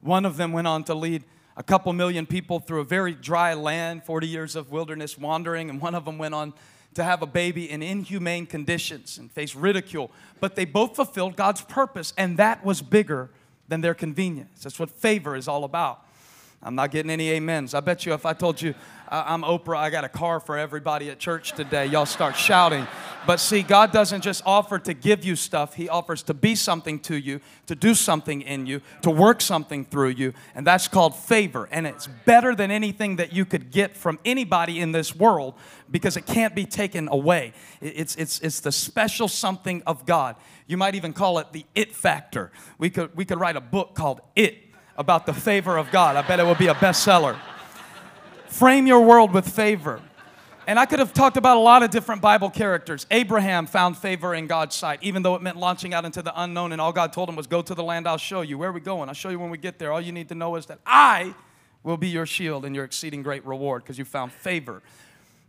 One 0.00 0.24
of 0.24 0.36
them 0.38 0.52
went 0.52 0.66
on 0.66 0.82
to 0.84 0.94
lead 0.94 1.22
a 1.56 1.62
couple 1.62 1.92
million 1.92 2.26
people 2.26 2.58
through 2.58 2.80
a 2.80 2.84
very 2.84 3.12
dry 3.12 3.54
land, 3.54 4.02
40 4.02 4.26
years 4.26 4.56
of 4.56 4.72
wilderness 4.72 5.16
wandering, 5.16 5.70
and 5.70 5.80
one 5.80 5.94
of 5.94 6.04
them 6.04 6.18
went 6.18 6.34
on 6.34 6.52
to 6.94 7.04
have 7.04 7.22
a 7.22 7.26
baby 7.26 7.70
in 7.70 7.80
inhumane 7.80 8.46
conditions 8.46 9.18
and 9.18 9.30
face 9.30 9.54
ridicule. 9.54 10.10
But 10.40 10.56
they 10.56 10.64
both 10.64 10.96
fulfilled 10.96 11.36
God's 11.36 11.60
purpose, 11.60 12.12
and 12.18 12.38
that 12.38 12.64
was 12.64 12.82
bigger 12.82 13.30
than 13.68 13.82
their 13.82 13.94
convenience. 13.94 14.64
That's 14.64 14.80
what 14.80 14.90
favor 14.90 15.36
is 15.36 15.46
all 15.46 15.62
about. 15.62 16.04
I'm 16.62 16.74
not 16.74 16.90
getting 16.90 17.10
any 17.10 17.34
amens. 17.34 17.72
I 17.72 17.80
bet 17.80 18.04
you 18.04 18.12
if 18.12 18.26
I 18.26 18.34
told 18.34 18.60
you 18.60 18.74
I'm 19.12 19.42
Oprah, 19.42 19.78
I 19.78 19.90
got 19.90 20.04
a 20.04 20.08
car 20.08 20.38
for 20.38 20.56
everybody 20.56 21.10
at 21.10 21.18
church 21.18 21.52
today, 21.52 21.86
y'all 21.86 22.06
start 22.06 22.36
shouting. 22.36 22.86
But 23.26 23.40
see, 23.40 23.62
God 23.62 23.90
doesn't 23.90 24.20
just 24.20 24.42
offer 24.46 24.78
to 24.78 24.94
give 24.94 25.24
you 25.24 25.34
stuff, 25.36 25.74
He 25.74 25.88
offers 25.88 26.22
to 26.24 26.34
be 26.34 26.54
something 26.54 27.00
to 27.00 27.16
you, 27.16 27.40
to 27.66 27.74
do 27.74 27.94
something 27.94 28.42
in 28.42 28.66
you, 28.66 28.82
to 29.02 29.10
work 29.10 29.40
something 29.40 29.84
through 29.84 30.10
you, 30.10 30.32
and 30.54 30.66
that's 30.66 30.86
called 30.86 31.16
favor. 31.16 31.66
And 31.72 31.86
it's 31.88 32.06
better 32.06 32.54
than 32.54 32.70
anything 32.70 33.16
that 33.16 33.32
you 33.32 33.44
could 33.44 33.72
get 33.72 33.96
from 33.96 34.20
anybody 34.24 34.78
in 34.78 34.92
this 34.92 35.16
world 35.16 35.54
because 35.90 36.16
it 36.16 36.26
can't 36.26 36.54
be 36.54 36.66
taken 36.66 37.08
away. 37.08 37.52
It's, 37.80 38.14
it's, 38.14 38.38
it's 38.40 38.60
the 38.60 38.70
special 38.70 39.26
something 39.26 39.82
of 39.86 40.06
God. 40.06 40.36
You 40.68 40.76
might 40.76 40.94
even 40.94 41.14
call 41.14 41.38
it 41.38 41.52
the 41.52 41.64
it 41.74 41.96
factor. 41.96 42.52
We 42.78 42.90
could, 42.90 43.16
we 43.16 43.24
could 43.24 43.40
write 43.40 43.56
a 43.56 43.60
book 43.60 43.94
called 43.94 44.20
It 44.36 44.69
about 45.00 45.24
the 45.24 45.32
favor 45.32 45.78
of 45.78 45.90
God. 45.90 46.14
I 46.14 46.20
bet 46.20 46.40
it 46.40 46.46
would 46.46 46.58
be 46.58 46.66
a 46.66 46.74
bestseller. 46.74 47.38
Frame 48.48 48.86
your 48.86 49.00
world 49.00 49.32
with 49.32 49.48
favor. 49.48 50.02
And 50.66 50.78
I 50.78 50.84
could 50.84 50.98
have 50.98 51.14
talked 51.14 51.38
about 51.38 51.56
a 51.56 51.60
lot 51.60 51.82
of 51.82 51.90
different 51.90 52.20
Bible 52.20 52.50
characters. 52.50 53.06
Abraham 53.10 53.66
found 53.66 53.96
favor 53.96 54.34
in 54.34 54.46
God's 54.46 54.76
sight, 54.76 54.98
even 55.02 55.22
though 55.22 55.34
it 55.36 55.42
meant 55.42 55.56
launching 55.56 55.94
out 55.94 56.04
into 56.04 56.20
the 56.20 56.38
unknown, 56.42 56.72
and 56.72 56.82
all 56.82 56.92
God 56.92 57.14
told 57.14 57.30
him 57.30 57.34
was, 57.34 57.46
Go 57.46 57.62
to 57.62 57.74
the 57.74 57.82
land 57.82 58.06
I'll 58.06 58.18
show 58.18 58.42
you. 58.42 58.58
Where 58.58 58.68
are 58.68 58.72
we 58.72 58.80
going? 58.80 59.08
I'll 59.08 59.14
show 59.14 59.30
you 59.30 59.38
when 59.38 59.48
we 59.48 59.56
get 59.56 59.78
there. 59.78 59.90
All 59.90 60.02
you 60.02 60.12
need 60.12 60.28
to 60.28 60.34
know 60.34 60.54
is 60.56 60.66
that 60.66 60.80
I 60.84 61.34
will 61.82 61.96
be 61.96 62.08
your 62.08 62.26
shield 62.26 62.66
and 62.66 62.76
your 62.76 62.84
exceeding 62.84 63.22
great 63.22 63.44
reward 63.46 63.82
because 63.82 63.98
you 63.98 64.04
found 64.04 64.32
favor. 64.32 64.82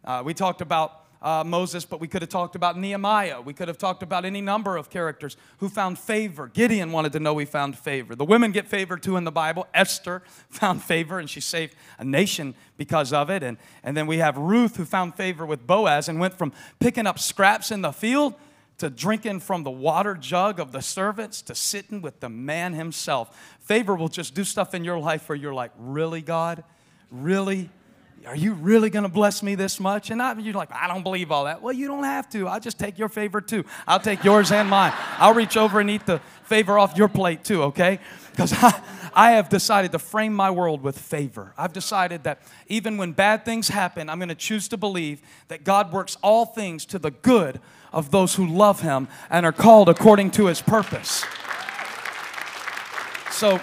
Uh, 0.06 0.24
we 0.24 0.34
talked 0.34 0.62
about 0.62 1.01
uh, 1.22 1.44
Moses, 1.46 1.86
but 1.86 2.00
we 2.00 2.08
could 2.08 2.22
have 2.22 2.30
talked 2.30 2.56
about 2.56 2.78
Nehemiah. 2.78 3.42
We 3.42 3.54
could 3.54 3.68
have 3.68 3.78
talked 3.78 4.02
about 4.02 4.26
any 4.26 4.42
number 4.42 4.76
of 4.76 4.90
characters 4.90 5.38
who 5.60 5.70
found 5.70 6.00
favor. 6.00 6.48
Gideon 6.48 6.92
wanted 6.92 7.14
to 7.14 7.20
know 7.20 7.34
we 7.34 7.46
found 7.46 7.78
favor. 7.78 8.16
The 8.16 8.26
women 8.26 8.52
get 8.52 8.68
favor 8.68 8.98
too 8.98 9.18
in 9.18 9.24
the 9.24 9.32
Bible. 9.32 9.68
Esther 9.74 10.24
found 10.50 10.82
favor 10.82 11.20
and 11.20 11.30
she 11.30 11.40
saved 11.40 11.76
a 12.00 12.04
nation 12.04 12.56
because 12.78 13.14
of 13.14 13.30
it. 13.30 13.44
And, 13.44 13.58
and 13.84 13.96
then 13.96 14.08
we 14.08 14.18
have 14.18 14.38
Ruth 14.38 14.78
who 14.78 14.86
found 14.86 15.16
favor 15.16 15.46
with 15.46 15.68
Boaz 15.68 16.10
and 16.10 16.20
went 16.20 16.34
from 16.34 16.54
picking 16.80 17.06
up 17.06 17.20
scraps 17.20 17.70
in 17.70 17.82
the 17.82 17.92
field 17.92 18.34
to 18.80 18.90
drinking 18.90 19.42
from 19.42 19.64
the 19.64 19.70
water 19.70 20.16
jug 20.16 20.60
of 20.60 20.72
the 20.72 20.82
servants 20.82 21.44
to 21.44 21.54
sitting 21.54 22.02
with 22.02 22.20
the 22.20 22.30
man 22.30 22.74
himself. 22.74 23.56
Favor 23.60 23.94
will 23.94 24.08
just 24.08 24.34
do 24.34 24.44
stuff 24.44 24.74
in 24.74 24.84
your 24.84 24.98
life 24.98 25.30
where 25.30 25.36
you're 25.36 25.54
like, 25.54 25.72
really, 25.78 26.24
God? 26.24 26.64
Really? 27.12 27.70
Are 28.28 28.36
you 28.36 28.54
really 28.54 28.90
going 28.90 29.04
to 29.04 29.10
bless 29.10 29.42
me 29.42 29.56
this 29.56 29.80
much? 29.80 30.12
And 30.12 30.22
I, 30.22 30.34
you're 30.38 30.54
like, 30.54 30.72
I 30.72 30.88
don't 30.88 31.02
believe 31.02 31.32
all 31.32 31.46
that. 31.46 31.62
Well, 31.62 31.74
you 31.74 31.88
don't 31.88 32.04
have 32.04 32.30
to. 32.32 32.48
I'll 32.48 32.60
just 32.60 32.78
take 32.78 33.00
your 33.00 33.10
favor 33.10 33.42
too. 33.42 33.66
I'll 33.88 34.00
take 34.00 34.24
yours 34.24 34.52
and 34.52 34.70
mine. 34.70 34.94
I'll 35.18 35.34
reach 35.34 35.58
over 35.58 35.80
and 35.80 35.90
eat 35.90 36.06
the 36.06 36.20
favor 36.44 36.78
off 36.78 36.96
your 36.96 37.08
plate 37.08 37.44
too, 37.44 37.64
okay? 37.64 38.00
Because 38.32 38.54
I, 38.54 38.82
I 39.14 39.32
have 39.32 39.50
decided 39.50 39.92
to 39.94 40.00
frame 40.00 40.34
my 40.34 40.52
world 40.52 40.82
with 40.84 40.98
favor. 41.00 41.54
I've 41.58 41.74
decided 41.74 42.24
that 42.24 42.42
even 42.68 42.98
when 42.98 43.14
bad 43.14 43.44
things 43.44 43.70
happen, 43.70 44.10
I'm 44.10 44.20
going 44.20 44.30
to 44.30 44.36
choose 44.36 44.68
to 44.70 44.78
believe 44.78 45.22
that 45.48 45.64
God 45.64 45.92
works 45.92 46.18
all 46.22 46.46
things 46.46 46.86
to 46.88 47.00
the 47.00 47.12
good 47.12 47.60
of 47.92 48.12
those 48.12 48.36
who 48.36 48.46
love 48.46 48.82
Him 48.82 49.08
and 49.30 49.46
are 49.46 49.52
called 49.52 49.90
according 49.90 50.32
to 50.32 50.46
His 50.46 50.62
purpose. 50.62 51.26
So, 53.32 53.60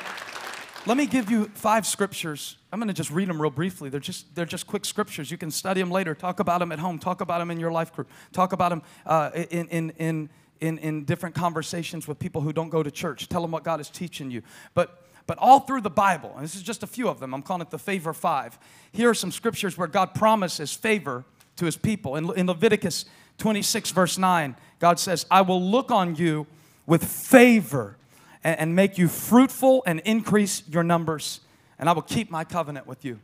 let 0.88 0.96
me 0.96 1.04
give 1.04 1.30
you 1.30 1.50
five 1.52 1.86
scriptures. 1.86 2.56
I'm 2.72 2.80
going 2.80 2.88
to 2.88 2.94
just 2.94 3.10
read 3.10 3.28
them 3.28 3.42
real 3.42 3.50
briefly. 3.50 3.90
They're 3.90 4.00
just, 4.00 4.34
they're 4.34 4.46
just 4.46 4.66
quick 4.66 4.86
scriptures. 4.86 5.30
You 5.30 5.36
can 5.36 5.50
study 5.50 5.82
them 5.82 5.90
later. 5.90 6.14
Talk 6.14 6.40
about 6.40 6.60
them 6.60 6.72
at 6.72 6.78
home. 6.78 6.98
Talk 6.98 7.20
about 7.20 7.40
them 7.40 7.50
in 7.50 7.60
your 7.60 7.70
life 7.70 7.92
group. 7.92 8.08
Talk 8.32 8.54
about 8.54 8.70
them 8.70 8.82
uh, 9.04 9.30
in, 9.34 9.68
in, 9.68 9.90
in, 9.98 10.30
in, 10.60 10.78
in 10.78 11.04
different 11.04 11.34
conversations 11.34 12.08
with 12.08 12.18
people 12.18 12.40
who 12.40 12.54
don't 12.54 12.70
go 12.70 12.82
to 12.82 12.90
church. 12.90 13.28
Tell 13.28 13.42
them 13.42 13.50
what 13.50 13.64
God 13.64 13.80
is 13.80 13.90
teaching 13.90 14.30
you. 14.30 14.40
But, 14.72 15.04
but 15.26 15.36
all 15.36 15.60
through 15.60 15.82
the 15.82 15.90
Bible, 15.90 16.32
and 16.34 16.42
this 16.42 16.54
is 16.54 16.62
just 16.62 16.82
a 16.82 16.86
few 16.86 17.06
of 17.06 17.20
them, 17.20 17.34
I'm 17.34 17.42
calling 17.42 17.60
it 17.60 17.68
the 17.68 17.78
favor 17.78 18.14
five. 18.14 18.58
Here 18.90 19.10
are 19.10 19.14
some 19.14 19.30
scriptures 19.30 19.76
where 19.76 19.88
God 19.88 20.14
promises 20.14 20.72
favor 20.72 21.26
to 21.56 21.66
his 21.66 21.76
people. 21.76 22.16
In, 22.16 22.32
in 22.34 22.46
Leviticus 22.46 23.04
26, 23.36 23.90
verse 23.90 24.16
9, 24.16 24.56
God 24.78 24.98
says, 24.98 25.26
I 25.30 25.42
will 25.42 25.62
look 25.62 25.90
on 25.90 26.16
you 26.16 26.46
with 26.86 27.04
favor 27.04 27.97
and, 28.44 28.58
and 28.58 28.76
make 28.76 28.98
you 28.98 29.08
fruitful 29.08 29.82
and 29.86 30.00
increase 30.00 30.62
your 30.68 30.82
numbers, 30.82 31.40
and 31.78 31.88
I 31.88 31.92
will 31.92 32.02
keep 32.02 32.30
my 32.30 32.44
covenant 32.44 32.86
with 32.86 33.04
you. 33.04 33.20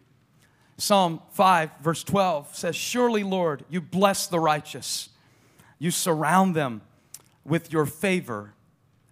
Psalm 0.76 1.20
5, 1.30 1.70
verse 1.80 2.02
12 2.02 2.54
says, 2.54 2.74
Surely, 2.74 3.22
Lord, 3.22 3.64
you 3.68 3.80
bless 3.80 4.26
the 4.26 4.40
righteous. 4.40 5.08
You 5.78 5.90
surround 5.90 6.56
them 6.56 6.82
with 7.44 7.72
your 7.72 7.86
favor 7.86 8.54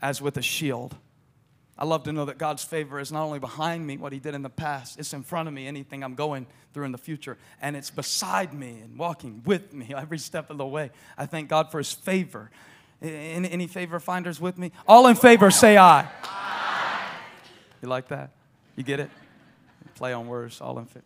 as 0.01 0.21
with 0.21 0.37
a 0.37 0.43
shield. 0.43 0.97
I 1.79 1.85
love 1.85 2.03
to 2.05 2.13
know 2.13 2.25
that 2.27 2.39
God's 2.39 2.65
favor 2.65 3.01
is 3.01 3.11
not 3.11 3.25
only 3.25 3.39
behind 3.39 3.87
me, 3.87 3.97
what 3.97 4.13
He 4.13 4.19
did 4.19 4.35
in 4.35 4.43
the 4.43 4.51
past, 4.51 4.99
it's 4.99 5.13
in 5.13 5.23
front 5.23 5.49
of 5.49 5.55
me, 5.55 5.67
anything 5.67 6.03
I'm 6.03 6.15
going 6.15 6.47
through 6.75 6.85
in 6.85 6.93
the 6.93 6.99
future, 6.99 7.39
and 7.61 7.77
it's 7.77 7.91
beside 7.91 8.53
me 8.53 8.81
and 8.83 8.99
walking 8.99 9.43
with 9.45 9.73
me 9.73 9.93
every 9.97 10.19
step 10.19 10.51
of 10.51 10.59
the 10.59 10.67
way. 10.67 10.91
I 11.17 11.27
thank 11.27 11.49
God 11.49 11.71
for 11.71 11.79
His 11.79 11.93
favor. 11.93 12.51
Any, 13.03 13.51
any 13.51 13.67
favor 13.67 13.99
finders 13.99 14.41
with 14.41 14.57
me? 14.59 14.73
All 14.87 15.07
in 15.09 15.17
favor, 15.17 15.51
say 15.51 15.77
aye. 15.77 16.09
You 17.83 17.89
like 17.89 18.09
that? 18.09 18.31
You 18.77 18.85
get 18.85 19.01
it? 19.01 19.11
Play 19.97 20.13
on 20.13 20.29
words, 20.29 20.61
all 20.61 20.79
in 20.79 20.87
favor. 20.87 21.05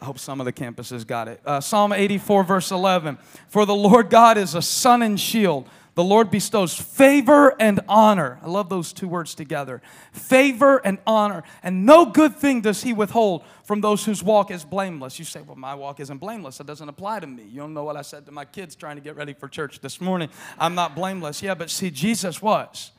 I 0.00 0.04
hope 0.04 0.18
some 0.18 0.40
of 0.40 0.44
the 0.44 0.52
campuses 0.52 1.06
got 1.06 1.28
it. 1.28 1.40
Uh, 1.44 1.60
Psalm 1.60 1.92
84, 1.92 2.44
verse 2.44 2.70
11. 2.70 3.18
For 3.48 3.66
the 3.66 3.74
Lord 3.74 4.10
God 4.10 4.38
is 4.38 4.54
a 4.54 4.62
sun 4.62 5.02
and 5.02 5.18
shield. 5.18 5.68
The 5.98 6.04
Lord 6.04 6.30
bestows 6.30 6.80
favor 6.80 7.56
and 7.58 7.80
honor. 7.88 8.38
I 8.40 8.46
love 8.46 8.68
those 8.68 8.92
two 8.92 9.08
words 9.08 9.34
together. 9.34 9.82
Favor 10.12 10.76
and 10.84 10.98
honor. 11.04 11.42
And 11.60 11.84
no 11.84 12.06
good 12.06 12.36
thing 12.36 12.60
does 12.60 12.84
he 12.84 12.92
withhold 12.92 13.42
from 13.64 13.80
those 13.80 14.04
whose 14.04 14.22
walk 14.22 14.52
is 14.52 14.62
blameless. 14.62 15.18
You 15.18 15.24
say, 15.24 15.40
well, 15.40 15.56
my 15.56 15.74
walk 15.74 15.98
isn't 15.98 16.18
blameless. 16.18 16.60
It 16.60 16.68
doesn't 16.68 16.88
apply 16.88 17.18
to 17.18 17.26
me. 17.26 17.42
You 17.42 17.58
don't 17.62 17.74
know 17.74 17.82
what 17.82 17.96
I 17.96 18.02
said 18.02 18.26
to 18.26 18.30
my 18.30 18.44
kids 18.44 18.76
trying 18.76 18.94
to 18.94 19.02
get 19.02 19.16
ready 19.16 19.32
for 19.32 19.48
church 19.48 19.80
this 19.80 20.00
morning. 20.00 20.28
I'm 20.56 20.76
not 20.76 20.94
blameless. 20.94 21.42
Yeah, 21.42 21.56
but 21.56 21.68
see, 21.68 21.90
Jesus 21.90 22.40
was. 22.40 22.92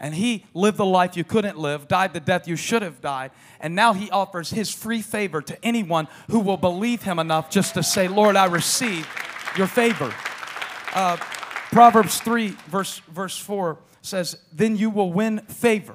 And 0.00 0.14
he 0.14 0.46
lived 0.54 0.78
the 0.78 0.86
life 0.86 1.18
you 1.18 1.24
couldn't 1.24 1.58
live, 1.58 1.86
died 1.86 2.14
the 2.14 2.20
death 2.20 2.48
you 2.48 2.56
should 2.56 2.80
have 2.80 3.02
died, 3.02 3.30
and 3.60 3.74
now 3.74 3.92
he 3.92 4.10
offers 4.10 4.48
his 4.48 4.72
free 4.72 5.02
favor 5.02 5.42
to 5.42 5.62
anyone 5.62 6.08
who 6.30 6.38
will 6.38 6.56
believe 6.56 7.02
him 7.02 7.18
enough 7.18 7.50
just 7.50 7.74
to 7.74 7.82
say, 7.82 8.08
Lord, 8.08 8.36
I 8.36 8.46
receive 8.46 9.06
your 9.54 9.66
favor. 9.66 10.14
Uh, 10.94 11.18
Proverbs 11.70 12.20
3, 12.20 12.48
verse, 12.68 12.98
verse 13.08 13.38
4 13.38 13.78
says, 14.00 14.38
Then 14.52 14.76
you 14.76 14.90
will 14.90 15.12
win 15.12 15.40
favor. 15.40 15.94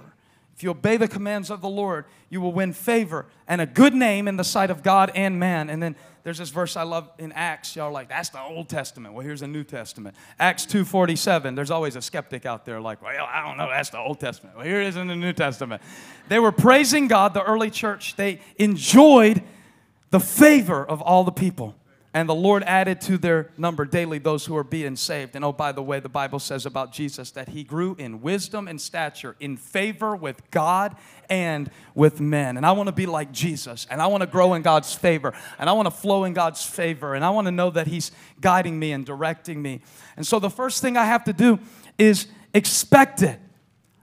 If 0.56 0.62
you 0.62 0.70
obey 0.70 0.98
the 0.98 1.08
commands 1.08 1.50
of 1.50 1.62
the 1.62 1.70
Lord, 1.70 2.06
you 2.30 2.40
will 2.40 2.54
win 2.54 2.74
favor 2.74 3.26
and 3.48 3.60
a 3.60 3.66
good 3.66 3.94
name 3.94 4.28
in 4.28 4.38
the 4.38 4.44
sight 4.44 4.70
of 4.70 4.84
God 4.84 5.12
and 5.16 5.40
man. 5.40 5.70
And 5.70 5.82
then 5.82 5.96
there's 6.24 6.38
this 6.38 6.52
verse 6.52 6.78
I 6.78 6.84
love 6.84 7.10
in 7.18 7.32
Acts. 7.32 7.76
Y'all 7.76 7.92
like, 7.92 8.08
that's 8.08 8.30
the 8.30 8.42
Old 8.42 8.70
Testament. 8.70 9.14
Well, 9.16 9.26
here's 9.26 9.42
the 9.42 9.48
New 9.48 9.64
Testament. 9.64 10.16
Acts 10.40 10.66
2.47. 10.68 11.56
There's 11.56 11.72
always 11.72 11.96
a 11.96 12.02
skeptic 12.02 12.46
out 12.46 12.66
there 12.66 12.80
like, 12.80 13.02
well, 13.02 13.28
I 13.28 13.42
don't 13.46 13.58
know, 13.58 13.68
that's 13.68 13.90
the 13.90 13.98
Old 13.98 14.20
Testament. 14.20 14.56
Well, 14.56 14.66
here 14.66 14.80
it 14.80 14.88
is 14.88 14.96
in 14.96 15.08
the 15.08 15.16
New 15.16 15.34
Testament. 15.34 15.82
They 16.30 16.40
were 16.40 16.52
praising 16.52 17.08
God, 17.08 17.34
the 17.34 17.44
early 17.44 17.72
church. 17.72 18.16
They 18.16 18.40
enjoyed 18.58 19.42
the 20.12 20.20
favor 20.20 20.86
of 20.86 21.02
all 21.02 21.24
the 21.24 21.32
people. 21.32 21.76
And 22.16 22.30
the 22.30 22.36
Lord 22.36 22.62
added 22.64 23.02
to 23.02 23.18
their 23.18 23.50
number 23.58 23.86
daily 23.86 24.20
those 24.20 24.46
who 24.46 24.56
are 24.56 24.64
being 24.64 24.96
saved. 24.96 25.36
And 25.36 25.44
oh, 25.44 25.52
by 25.52 25.72
the 25.72 25.82
way, 25.82 26.00
the 26.00 26.10
Bible 26.10 26.38
says 26.38 26.68
about 26.68 26.92
Jesus 26.92 27.32
that 27.32 27.50
he 27.50 27.64
grew 27.64 27.96
in 27.98 28.22
wisdom 28.22 28.68
and 28.68 28.80
stature, 28.80 29.36
in 29.40 29.58
favor 29.58 30.16
with 30.16 30.52
God 30.52 30.96
and 31.28 31.72
with 31.96 32.22
men. 32.22 32.56
And 32.56 32.68
I 32.68 32.74
want 32.74 32.86
to 32.86 32.94
be 32.94 33.08
like 33.08 33.32
Jesus. 33.32 33.88
And 33.90 34.00
I 34.00 34.06
want 34.08 34.22
to 34.22 34.28
grow 34.28 34.54
in 34.54 34.62
God's 34.62 34.94
favor. 34.94 35.34
And 35.58 35.68
I 35.68 35.74
want 35.74 35.88
to 35.88 35.92
flow 35.92 36.24
in 36.26 36.34
God's 36.34 36.64
favor. 36.64 37.16
And 37.16 37.26
I 37.26 37.32
want 37.32 37.48
to 37.48 37.52
know 37.52 37.72
that 37.72 37.88
he's 37.88 38.12
guiding 38.40 38.78
me 38.78 38.92
and 38.92 39.04
directing 39.04 39.60
me. 39.60 39.82
And 40.16 40.26
so 40.26 40.38
the 40.38 40.52
first 40.52 40.84
thing 40.84 40.98
I 40.98 41.06
have 41.06 41.24
to 41.24 41.34
do 41.34 41.58
is 41.98 42.28
expect 42.54 43.24
it. 43.24 43.40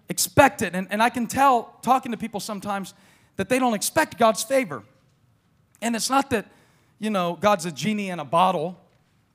Expect 0.09 0.63
it. 0.63 0.75
And, 0.75 0.89
and 0.91 1.01
I 1.01 1.11
can 1.11 1.29
tell, 1.29 1.79
talking 1.83 2.11
to 2.11 2.19
people 2.19 2.41
sometimes, 2.41 2.93
that 3.37 3.49
they 3.49 3.61
don't 3.61 3.75
expect 3.75 4.19
God's 4.19 4.43
favor. 4.43 4.83
And 5.81 5.95
it's 5.95 6.11
not 6.11 6.31
that 6.31 6.47
you 7.01 7.11
know, 7.11 7.37
God's 7.41 7.67
a 7.67 7.73
genie 7.73 8.11
in 8.11 8.21
a 8.21 8.25
bottle. 8.25 8.79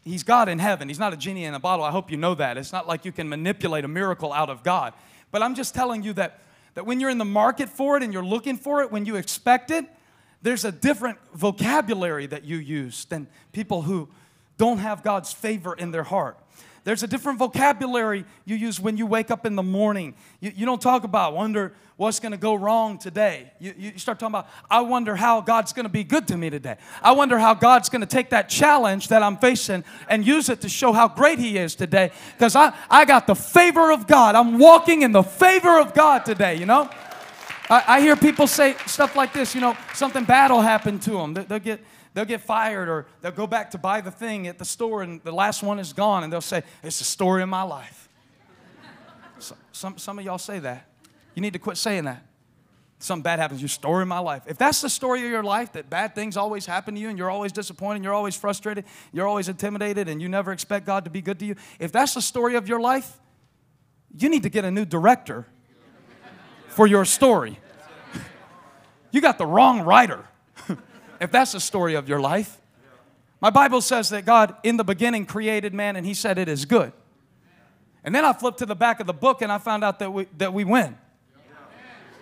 He's 0.03 0.23
God 0.23 0.47
in 0.47 0.59
heaven. 0.59 0.87
He's 0.87 0.99
not 0.99 1.11
a 1.11 1.17
genie 1.17 1.43
in 1.43 1.53
a 1.53 1.59
bottle. 1.59 1.83
I 1.83 1.91
hope 1.91 2.09
you 2.09 2.15
know 2.15 2.35
that. 2.35 2.57
It's 2.57 2.71
not 2.71 2.87
like 2.87 3.03
you 3.03 3.11
can 3.11 3.27
manipulate 3.27 3.83
a 3.83 3.89
miracle 3.89 4.31
out 4.31 4.49
of 4.49 4.63
God. 4.63 4.93
But 5.31 5.41
I'm 5.41 5.55
just 5.55 5.75
telling 5.75 6.03
you 6.03 6.13
that 6.13 6.39
that 6.75 6.85
when 6.85 6.99
you're 6.99 7.09
in 7.09 7.17
the 7.17 7.25
market 7.25 7.69
for 7.69 7.97
it 7.97 8.03
and 8.03 8.13
you're 8.13 8.23
looking 8.23 8.57
for 8.57 8.81
it, 8.83 8.91
when 8.91 9.05
you 9.05 9.15
expect 9.15 9.71
it, 9.71 9.85
there's 10.41 10.65
a 10.65 10.71
different 10.71 11.17
vocabulary 11.33 12.27
that 12.27 12.43
you 12.43 12.57
use 12.57 13.05
than 13.05 13.27
people 13.51 13.81
who 13.81 14.09
don't 14.57 14.77
have 14.77 15.01
God's 15.01 15.33
favor 15.33 15.73
in 15.73 15.91
their 15.91 16.03
heart. 16.03 16.37
There's 16.85 17.01
a 17.01 17.07
different 17.07 17.39
vocabulary 17.39 18.25
you 18.45 18.55
use 18.55 18.79
when 18.79 18.95
you 18.95 19.07
wake 19.07 19.31
up 19.31 19.45
in 19.45 19.55
the 19.55 19.63
morning. 19.63 20.13
You, 20.39 20.53
you 20.55 20.65
don't 20.67 20.81
talk 20.81 21.03
about, 21.03 21.33
wonder 21.33 21.73
what's 21.97 22.19
going 22.19 22.31
to 22.31 22.37
go 22.37 22.53
wrong 22.53 22.99
today. 22.99 23.51
You, 23.59 23.73
you 23.75 23.97
start 23.97 24.19
talking 24.19 24.33
about, 24.33 24.47
I 24.69 24.81
wonder 24.81 25.15
how 25.15 25.41
God's 25.41 25.73
going 25.73 25.85
to 25.85 25.91
be 25.91 26.03
good 26.03 26.27
to 26.27 26.37
me 26.37 26.51
today. 26.51 26.77
I 27.01 27.13
wonder 27.13 27.39
how 27.39 27.55
God's 27.55 27.89
going 27.89 28.01
to 28.01 28.07
take 28.07 28.29
that 28.29 28.49
challenge 28.49 29.07
that 29.07 29.23
I'm 29.23 29.37
facing 29.37 29.83
and 30.07 30.25
use 30.27 30.47
it 30.47 30.61
to 30.61 30.69
show 30.69 30.93
how 30.93 31.07
great 31.07 31.39
He 31.39 31.57
is 31.57 31.73
today. 31.73 32.11
Because 32.33 32.55
I, 32.55 32.71
I 32.87 33.05
got 33.05 33.25
the 33.25 33.35
favor 33.35 33.91
of 33.91 34.05
God. 34.05 34.35
I'm 34.35 34.59
walking 34.59 35.01
in 35.01 35.11
the 35.11 35.23
favor 35.23 35.79
of 35.79 35.95
God 35.95 36.23
today, 36.23 36.53
you 36.55 36.67
know? 36.67 36.87
I, 37.67 37.83
I 37.87 38.01
hear 38.01 38.15
people 38.15 38.45
say 38.45 38.75
stuff 38.85 39.15
like 39.15 39.33
this, 39.33 39.55
you 39.55 39.61
know, 39.61 39.75
something 39.95 40.23
bad 40.23 40.51
will 40.51 40.61
happen 40.61 40.99
to 40.99 41.11
them. 41.11 41.33
They, 41.33 41.43
they'll 41.45 41.57
get 41.57 41.79
they'll 42.15 42.25
get 42.25 42.41
fired 42.41 42.89
or 42.89 43.05
they'll 43.21 43.31
go 43.31 43.45
back 43.45 43.69
to 43.71 43.77
buy 43.77 44.01
the 44.01 44.09
thing 44.09 44.47
at 44.47 44.57
the 44.57 44.65
store 44.65 45.03
and 45.03 45.21
the 45.23 45.31
last 45.31 45.61
one 45.61 45.77
is 45.77 45.93
gone 45.93 46.23
and 46.23 46.33
they'll 46.33 46.41
say, 46.41 46.63
It's 46.81 46.97
the 46.97 47.05
story 47.05 47.43
of 47.43 47.49
my 47.49 47.61
life. 47.61 48.09
So, 49.37 49.55
some, 49.71 49.97
some 49.99 50.17
of 50.17 50.25
y'all 50.25 50.39
say 50.39 50.57
that. 50.59 50.89
You 51.35 51.41
need 51.41 51.53
to 51.53 51.59
quit 51.59 51.77
saying 51.77 52.05
that. 52.05 52.25
Something 52.97 53.23
bad 53.23 53.39
happens, 53.39 53.61
your 53.61 53.69
story 53.69 54.03
of 54.03 54.07
my 54.07 54.19
life. 54.19 54.43
If 54.47 54.57
that's 54.57 54.81
the 54.81 54.89
story 54.89 55.23
of 55.25 55.29
your 55.29 55.43
life, 55.43 55.73
that 55.73 55.89
bad 55.89 56.15
things 56.15 56.37
always 56.37 56.65
happen 56.65 56.95
to 56.95 57.01
you 57.01 57.09
and 57.09 57.17
you're 57.17 57.29
always 57.29 57.51
disappointed, 57.51 58.03
you're 58.03 58.13
always 58.13 58.37
frustrated, 58.37 58.85
you're 59.11 59.27
always 59.27 59.49
intimidated, 59.49 60.07
and 60.07 60.21
you 60.21 60.29
never 60.29 60.53
expect 60.53 60.85
God 60.85 61.03
to 61.03 61.11
be 61.11 61.21
good 61.21 61.37
to 61.39 61.45
you, 61.45 61.55
if 61.77 61.91
that's 61.91 62.13
the 62.13 62.21
story 62.21 62.55
of 62.55 62.69
your 62.69 62.79
life, 62.79 63.19
you 64.17 64.29
need 64.29 64.43
to 64.43 64.49
get 64.49 64.63
a 64.63 64.71
new 64.71 64.85
director 64.85 65.45
for 66.69 66.87
your 66.87 67.05
story. 67.05 67.59
You 69.11 69.21
got 69.21 69.37
the 69.37 69.45
wrong 69.45 69.83
writer 69.83 70.27
if 71.19 71.31
that's 71.31 71.51
the 71.53 71.59
story 71.59 71.95
of 71.95 72.07
your 72.09 72.19
life. 72.19 72.59
My 73.41 73.49
Bible 73.49 73.81
says 73.81 74.09
that 74.09 74.25
God 74.25 74.55
in 74.63 74.77
the 74.77 74.83
beginning 74.83 75.25
created 75.25 75.73
man 75.73 75.95
and 75.95 76.05
he 76.05 76.13
said 76.13 76.37
it 76.37 76.47
is 76.47 76.65
good. 76.65 76.93
And 78.03 78.13
then 78.13 78.23
I 78.23 78.33
flipped 78.33 78.59
to 78.59 78.65
the 78.65 78.75
back 78.75 78.99
of 78.99 79.07
the 79.07 79.13
book 79.13 79.41
and 79.41 79.51
I 79.51 79.57
found 79.57 79.83
out 79.83 79.99
that 79.99 80.13
we, 80.13 80.27
that 80.37 80.53
we 80.53 80.63
win. 80.63 80.97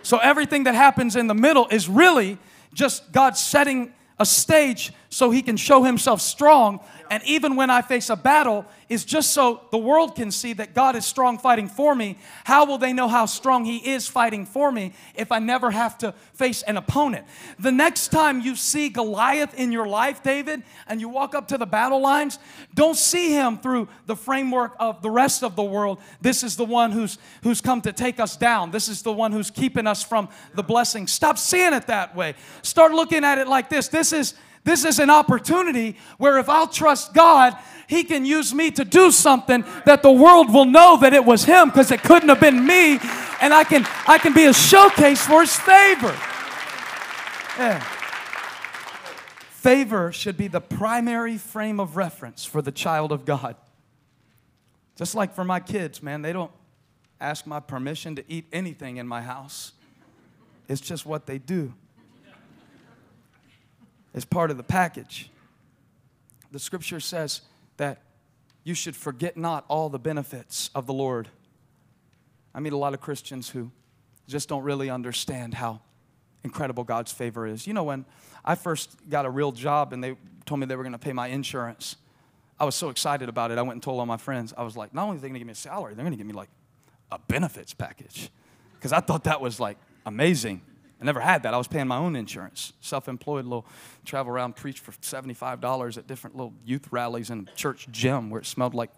So 0.02 0.18
everything 0.18 0.64
that 0.64 0.74
happens 0.74 1.16
in 1.16 1.28
the 1.28 1.34
middle 1.34 1.66
is 1.68 1.88
really 1.88 2.38
just 2.74 3.10
God 3.12 3.36
setting 3.36 3.92
a 4.18 4.26
stage 4.26 4.92
so 5.14 5.30
he 5.30 5.42
can 5.42 5.56
show 5.56 5.84
himself 5.84 6.20
strong. 6.20 6.80
And 7.08 7.22
even 7.22 7.54
when 7.54 7.70
I 7.70 7.82
face 7.82 8.10
a 8.10 8.16
battle, 8.16 8.66
is 8.88 9.04
just 9.04 9.32
so 9.32 9.62
the 9.70 9.78
world 9.78 10.14
can 10.14 10.30
see 10.30 10.52
that 10.54 10.74
God 10.74 10.96
is 10.96 11.06
strong 11.06 11.38
fighting 11.38 11.68
for 11.68 11.94
me. 11.94 12.18
How 12.44 12.64
will 12.64 12.78
they 12.78 12.92
know 12.92 13.08
how 13.08 13.26
strong 13.26 13.64
He 13.64 13.76
is 13.76 14.06
fighting 14.06 14.44
for 14.44 14.70
me 14.70 14.92
if 15.14 15.32
I 15.32 15.38
never 15.38 15.70
have 15.70 15.96
to 15.98 16.12
face 16.32 16.62
an 16.62 16.76
opponent? 16.76 17.26
The 17.58 17.72
next 17.72 18.08
time 18.08 18.40
you 18.40 18.56
see 18.56 18.88
Goliath 18.88 19.54
in 19.54 19.72
your 19.72 19.86
life, 19.86 20.22
David, 20.22 20.62
and 20.86 21.00
you 21.00 21.08
walk 21.08 21.34
up 21.34 21.48
to 21.48 21.58
the 21.58 21.66
battle 21.66 22.00
lines, 22.00 22.38
don't 22.74 22.96
see 22.96 23.32
him 23.32 23.58
through 23.58 23.88
the 24.06 24.16
framework 24.16 24.74
of 24.78 25.00
the 25.00 25.10
rest 25.10 25.42
of 25.42 25.56
the 25.56 25.64
world. 25.64 25.98
This 26.20 26.42
is 26.42 26.56
the 26.56 26.64
one 26.64 26.92
who's, 26.92 27.18
who's 27.42 27.60
come 27.60 27.80
to 27.82 27.92
take 27.92 28.20
us 28.20 28.36
down, 28.36 28.70
this 28.70 28.88
is 28.88 29.02
the 29.02 29.12
one 29.12 29.32
who's 29.32 29.50
keeping 29.50 29.86
us 29.86 30.02
from 30.02 30.28
the 30.54 30.62
blessing. 30.62 31.06
Stop 31.06 31.38
seeing 31.38 31.72
it 31.72 31.86
that 31.86 32.14
way. 32.16 32.34
Start 32.62 32.92
looking 32.92 33.24
at 33.24 33.38
it 33.38 33.48
like 33.48 33.70
this. 33.70 33.88
This 33.88 34.12
is 34.12 34.34
this 34.64 34.84
is 34.86 34.98
an 34.98 35.10
opportunity 35.10 35.96
where 36.16 36.38
if 36.38 36.48
I'll 36.48 36.66
trust 36.66 37.12
God, 37.12 37.56
He 37.86 38.02
can 38.02 38.24
use 38.24 38.54
me 38.54 38.70
to 38.72 38.84
do 38.84 39.10
something 39.10 39.62
that 39.84 40.02
the 40.02 40.10
world 40.10 40.52
will 40.52 40.64
know 40.64 40.98
that 41.00 41.12
it 41.12 41.24
was 41.24 41.44
Him 41.44 41.68
because 41.68 41.90
it 41.90 42.02
couldn't 42.02 42.30
have 42.30 42.40
been 42.40 42.66
me, 42.66 42.98
and 43.40 43.52
I 43.52 43.64
can 43.64 43.86
I 44.06 44.18
can 44.18 44.32
be 44.32 44.46
a 44.46 44.54
showcase 44.54 45.24
for 45.26 45.42
His 45.42 45.54
favor. 45.54 46.16
Yeah. 47.58 47.80
Favor 49.50 50.12
should 50.12 50.36
be 50.36 50.48
the 50.48 50.60
primary 50.60 51.38
frame 51.38 51.78
of 51.78 51.96
reference 51.96 52.44
for 52.44 52.62
the 52.62 52.72
child 52.72 53.12
of 53.12 53.24
God. 53.24 53.56
Just 54.96 55.14
like 55.14 55.34
for 55.34 55.44
my 55.44 55.60
kids, 55.60 56.02
man, 56.02 56.22
they 56.22 56.32
don't 56.32 56.50
ask 57.20 57.46
my 57.46 57.60
permission 57.60 58.16
to 58.16 58.24
eat 58.28 58.46
anything 58.52 58.96
in 58.96 59.06
my 59.06 59.22
house. 59.22 59.72
It's 60.68 60.80
just 60.80 61.04
what 61.04 61.26
they 61.26 61.38
do 61.38 61.74
is 64.14 64.24
part 64.24 64.50
of 64.50 64.56
the 64.56 64.62
package. 64.62 65.30
The 66.52 66.58
scripture 66.58 67.00
says 67.00 67.42
that 67.76 68.00
you 68.62 68.74
should 68.74 68.96
forget 68.96 69.36
not 69.36 69.64
all 69.68 69.88
the 69.88 69.98
benefits 69.98 70.70
of 70.74 70.86
the 70.86 70.94
Lord. 70.94 71.28
I 72.54 72.60
meet 72.60 72.72
a 72.72 72.76
lot 72.76 72.94
of 72.94 73.00
Christians 73.00 73.50
who 73.50 73.70
just 74.28 74.48
don't 74.48 74.62
really 74.62 74.88
understand 74.88 75.54
how 75.54 75.80
incredible 76.44 76.84
God's 76.84 77.12
favor 77.12 77.46
is. 77.46 77.66
You 77.66 77.74
know, 77.74 77.84
when 77.84 78.04
I 78.44 78.54
first 78.54 78.96
got 79.10 79.26
a 79.26 79.30
real 79.30 79.52
job 79.52 79.92
and 79.92 80.02
they 80.02 80.16
told 80.46 80.60
me 80.60 80.66
they 80.66 80.76
were 80.76 80.84
going 80.84 80.92
to 80.92 80.98
pay 80.98 81.12
my 81.12 81.26
insurance, 81.26 81.96
I 82.58 82.64
was 82.64 82.74
so 82.74 82.88
excited 82.88 83.28
about 83.28 83.50
it. 83.50 83.58
I 83.58 83.62
went 83.62 83.72
and 83.72 83.82
told 83.82 83.98
all 83.98 84.06
my 84.06 84.16
friends. 84.16 84.54
I 84.56 84.62
was 84.62 84.76
like, 84.76 84.94
not 84.94 85.04
only 85.04 85.16
are 85.16 85.20
they 85.20 85.28
going 85.28 85.34
to 85.34 85.40
give 85.40 85.46
me 85.46 85.52
a 85.52 85.56
salary, 85.56 85.94
they're 85.94 86.04
going 86.04 86.12
to 86.12 86.18
give 86.18 86.26
me 86.26 86.34
like 86.34 86.50
a 87.10 87.18
benefits 87.18 87.74
package. 87.74 88.30
Because 88.76 88.92
I 88.92 89.00
thought 89.00 89.24
that 89.24 89.40
was 89.40 89.58
like 89.58 89.76
amazing. 90.06 90.60
I 91.04 91.06
never 91.06 91.20
had 91.20 91.42
that. 91.42 91.52
I 91.52 91.58
was 91.58 91.68
paying 91.68 91.86
my 91.86 91.98
own 91.98 92.16
insurance. 92.16 92.72
Self 92.80 93.08
employed, 93.08 93.44
little 93.44 93.66
travel 94.06 94.32
around, 94.32 94.56
preach 94.56 94.80
for 94.80 94.92
$75 94.92 95.98
at 95.98 96.06
different 96.06 96.34
little 96.34 96.54
youth 96.64 96.88
rallies 96.90 97.28
in 97.28 97.46
a 97.46 97.54
church 97.54 97.86
gym 97.90 98.30
where 98.30 98.40
it 98.40 98.46
smelled 98.46 98.72
like 98.72 98.88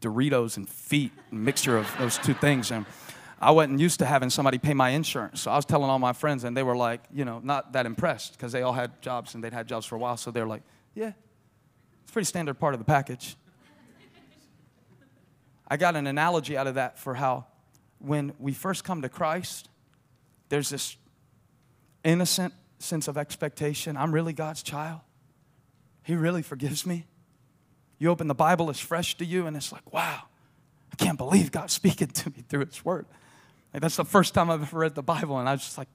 Doritos 0.00 0.56
and 0.56 0.68
feet, 0.68 1.12
a 1.30 1.34
mixture 1.36 1.78
of 1.78 1.88
those 2.00 2.18
two 2.18 2.34
things. 2.34 2.72
And 2.72 2.84
I 3.40 3.52
wasn't 3.52 3.78
used 3.78 4.00
to 4.00 4.06
having 4.06 4.28
somebody 4.28 4.58
pay 4.58 4.74
my 4.74 4.90
insurance. 4.90 5.42
So 5.42 5.52
I 5.52 5.54
was 5.54 5.64
telling 5.64 5.88
all 5.88 6.00
my 6.00 6.14
friends, 6.14 6.42
and 6.42 6.56
they 6.56 6.64
were 6.64 6.76
like, 6.76 7.02
you 7.14 7.24
know, 7.24 7.40
not 7.44 7.74
that 7.74 7.86
impressed 7.86 8.32
because 8.32 8.50
they 8.50 8.62
all 8.62 8.72
had 8.72 9.00
jobs 9.00 9.36
and 9.36 9.44
they'd 9.44 9.52
had 9.52 9.68
jobs 9.68 9.86
for 9.86 9.94
a 9.94 9.98
while. 10.00 10.16
So 10.16 10.32
they're 10.32 10.48
like, 10.48 10.62
yeah, 10.96 11.12
it's 12.02 12.10
pretty 12.10 12.26
standard 12.26 12.54
part 12.54 12.74
of 12.74 12.80
the 12.80 12.84
package. 12.84 13.36
I 15.68 15.76
got 15.76 15.94
an 15.94 16.08
analogy 16.08 16.56
out 16.56 16.66
of 16.66 16.74
that 16.74 16.98
for 16.98 17.14
how 17.14 17.46
when 18.00 18.32
we 18.40 18.52
first 18.52 18.82
come 18.82 19.02
to 19.02 19.08
Christ, 19.08 19.68
there's 20.48 20.70
this 20.70 20.96
innocent 22.04 22.54
sense 22.78 23.08
of 23.08 23.16
expectation. 23.18 23.96
I'm 23.96 24.12
really 24.12 24.32
God's 24.32 24.62
child. 24.62 25.00
He 26.02 26.14
really 26.14 26.42
forgives 26.42 26.86
me. 26.86 27.06
You 27.98 28.08
open 28.08 28.28
the 28.28 28.34
Bible, 28.34 28.70
it's 28.70 28.80
fresh 28.80 29.16
to 29.18 29.24
you, 29.24 29.46
and 29.46 29.56
it's 29.56 29.72
like, 29.72 29.92
wow, 29.92 30.22
I 30.92 30.96
can't 30.96 31.18
believe 31.18 31.52
God's 31.52 31.74
speaking 31.74 32.08
to 32.08 32.30
me 32.30 32.42
through 32.48 32.64
His 32.64 32.84
Word. 32.84 33.06
Like, 33.74 33.82
that's 33.82 33.96
the 33.96 34.04
first 34.04 34.34
time 34.34 34.50
I've 34.50 34.62
ever 34.62 34.78
read 34.78 34.94
the 34.94 35.02
Bible, 35.02 35.38
and 35.38 35.48
I 35.48 35.52
was 35.52 35.60
just 35.60 35.78
like, 35.78 35.88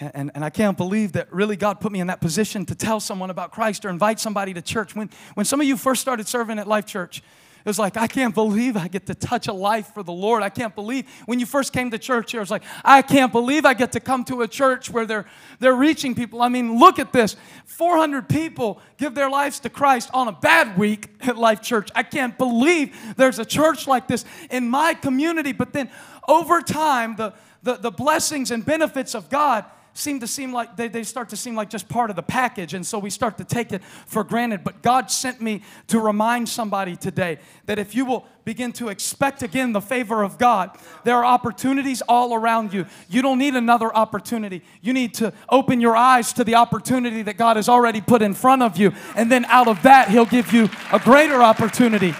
and, 0.00 0.12
and, 0.14 0.30
and, 0.36 0.44
I 0.44 0.50
can't 0.50 0.76
believe 0.76 1.12
that 1.12 1.32
really 1.32 1.56
God 1.56 1.80
put 1.80 1.92
me 1.92 2.00
in 2.00 2.06
that 2.06 2.20
position 2.20 2.64
to 2.66 2.74
tell 2.74 2.98
someone 2.98 3.30
about 3.30 3.50
Christ 3.50 3.84
or 3.84 3.90
invite 3.90 4.18
somebody 4.18 4.54
to 4.54 4.62
church. 4.62 4.96
When, 4.96 5.10
when 5.34 5.44
some 5.44 5.60
of 5.60 5.66
you 5.66 5.76
first 5.76 6.00
started 6.00 6.26
serving 6.26 6.58
at 6.58 6.66
Life 6.66 6.86
Church, 6.86 7.22
it 7.64 7.68
was 7.68 7.78
like, 7.78 7.96
I 7.96 8.08
can't 8.08 8.34
believe 8.34 8.76
I 8.76 8.88
get 8.88 9.06
to 9.06 9.14
touch 9.14 9.46
a 9.46 9.52
life 9.52 9.94
for 9.94 10.02
the 10.02 10.12
Lord. 10.12 10.42
I 10.42 10.48
can't 10.48 10.74
believe 10.74 11.08
when 11.26 11.38
you 11.38 11.46
first 11.46 11.72
came 11.72 11.92
to 11.92 11.98
church 11.98 12.32
here, 12.32 12.40
it 12.40 12.42
was 12.42 12.50
like, 12.50 12.64
I 12.84 13.02
can't 13.02 13.30
believe 13.30 13.64
I 13.64 13.74
get 13.74 13.92
to 13.92 14.00
come 14.00 14.24
to 14.24 14.42
a 14.42 14.48
church 14.48 14.90
where 14.90 15.06
they're, 15.06 15.26
they're 15.60 15.74
reaching 15.74 16.16
people. 16.16 16.42
I 16.42 16.48
mean, 16.48 16.78
look 16.78 16.98
at 16.98 17.12
this 17.12 17.36
400 17.66 18.28
people 18.28 18.80
give 18.98 19.14
their 19.14 19.30
lives 19.30 19.60
to 19.60 19.70
Christ 19.70 20.10
on 20.12 20.26
a 20.26 20.32
bad 20.32 20.76
week 20.76 21.08
at 21.20 21.38
Life 21.38 21.62
Church. 21.62 21.88
I 21.94 22.02
can't 22.02 22.36
believe 22.36 22.96
there's 23.16 23.38
a 23.38 23.44
church 23.44 23.86
like 23.86 24.08
this 24.08 24.24
in 24.50 24.68
my 24.68 24.94
community. 24.94 25.52
But 25.52 25.72
then 25.72 25.88
over 26.26 26.62
time, 26.62 27.14
the, 27.14 27.32
the, 27.62 27.76
the 27.76 27.90
blessings 27.92 28.50
and 28.50 28.64
benefits 28.64 29.14
of 29.14 29.30
God 29.30 29.64
seem 29.94 30.20
to 30.20 30.26
seem 30.26 30.52
like 30.52 30.76
they, 30.76 30.88
they 30.88 31.04
start 31.04 31.28
to 31.28 31.36
seem 31.36 31.54
like 31.54 31.68
just 31.68 31.88
part 31.88 32.10
of 32.10 32.16
the 32.16 32.22
package 32.22 32.74
and 32.74 32.86
so 32.86 32.98
we 32.98 33.10
start 33.10 33.36
to 33.38 33.44
take 33.44 33.72
it 33.72 33.82
for 33.84 34.24
granted. 34.24 34.64
But 34.64 34.82
god 34.82 35.10
sent 35.10 35.40
me 35.40 35.62
to 35.88 36.00
remind 36.00 36.48
somebody 36.48 36.96
today 36.96 37.38
that 37.66 37.78
if 37.78 37.94
you 37.94 38.04
will 38.04 38.26
begin 38.44 38.72
to 38.72 38.88
expect 38.88 39.42
again 39.42 39.72
the 39.72 39.80
favor 39.80 40.22
of 40.22 40.38
god 40.38 40.76
there 41.04 41.16
are 41.16 41.24
opportunities 41.24 42.02
all 42.08 42.34
around 42.34 42.72
you. 42.72 42.86
You 43.08 43.22
don't 43.22 43.38
need 43.38 43.54
another 43.54 43.94
opportunity. 43.94 44.62
You 44.80 44.92
need 44.92 45.14
to 45.14 45.32
open 45.48 45.80
your 45.80 45.96
eyes 45.96 46.32
to 46.34 46.44
the 46.44 46.54
opportunity 46.54 47.22
that 47.22 47.36
god 47.36 47.56
has 47.56 47.68
already 47.68 48.00
put 48.00 48.22
in 48.22 48.34
front 48.34 48.62
of 48.62 48.78
you 48.78 48.92
and 49.14 49.30
then 49.30 49.44
out 49.46 49.68
of 49.68 49.82
that 49.82 50.08
he'll 50.08 50.24
give 50.24 50.52
you 50.52 50.68
a 50.92 50.98
greater 50.98 51.42
opportunity. 51.42 52.14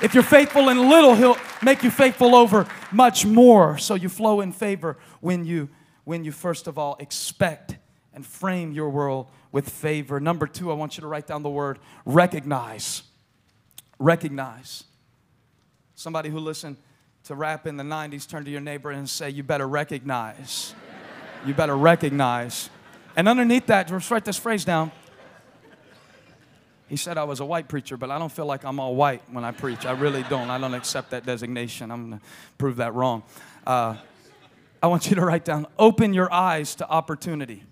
If 0.00 0.14
you're 0.14 0.22
faithful 0.22 0.68
in 0.70 0.88
little 0.88 1.14
he'll 1.14 1.36
make 1.62 1.82
you 1.82 1.90
faithful 1.90 2.34
over 2.34 2.66
much 2.90 3.26
more. 3.26 3.78
So 3.78 3.94
you 3.94 4.08
flow 4.08 4.40
in 4.40 4.52
favor 4.52 4.96
when 5.20 5.44
you 5.44 5.68
when 6.08 6.24
you 6.24 6.32
first 6.32 6.66
of 6.66 6.78
all 6.78 6.96
expect 7.00 7.76
and 8.14 8.24
frame 8.24 8.72
your 8.72 8.88
world 8.88 9.26
with 9.52 9.68
favor. 9.68 10.18
Number 10.18 10.46
two, 10.46 10.70
I 10.70 10.74
want 10.74 10.96
you 10.96 11.02
to 11.02 11.06
write 11.06 11.26
down 11.26 11.42
the 11.42 11.50
word 11.50 11.78
recognize. 12.06 13.02
Recognize. 13.98 14.84
Somebody 15.94 16.30
who 16.30 16.38
listened 16.38 16.78
to 17.24 17.34
rap 17.34 17.66
in 17.66 17.76
the 17.76 17.84
90s, 17.84 18.26
turn 18.26 18.46
to 18.46 18.50
your 18.50 18.62
neighbor 18.62 18.90
and 18.90 19.06
say, 19.06 19.28
You 19.28 19.42
better 19.42 19.68
recognize. 19.68 20.74
You 21.44 21.52
better 21.52 21.76
recognize. 21.76 22.70
And 23.14 23.28
underneath 23.28 23.66
that, 23.66 23.88
just 23.88 24.10
write 24.10 24.24
this 24.24 24.38
phrase 24.38 24.64
down. 24.64 24.90
He 26.88 26.96
said 26.96 27.18
I 27.18 27.24
was 27.24 27.40
a 27.40 27.44
white 27.44 27.68
preacher, 27.68 27.98
but 27.98 28.10
I 28.10 28.18
don't 28.18 28.32
feel 28.32 28.46
like 28.46 28.64
I'm 28.64 28.80
all 28.80 28.96
white 28.96 29.20
when 29.30 29.44
I 29.44 29.50
preach. 29.50 29.84
I 29.84 29.92
really 29.92 30.22
don't. 30.30 30.48
I 30.48 30.56
don't 30.56 30.72
accept 30.72 31.10
that 31.10 31.26
designation. 31.26 31.90
I'm 31.90 32.08
going 32.08 32.20
to 32.20 32.26
prove 32.56 32.76
that 32.76 32.94
wrong. 32.94 33.24
Uh, 33.66 33.96
I 34.82 34.86
want 34.86 35.10
you 35.10 35.16
to 35.16 35.22
write 35.22 35.44
down 35.44 35.66
open 35.78 36.14
your 36.14 36.32
eyes 36.32 36.74
to 36.76 36.88
opportunity. 36.88 37.64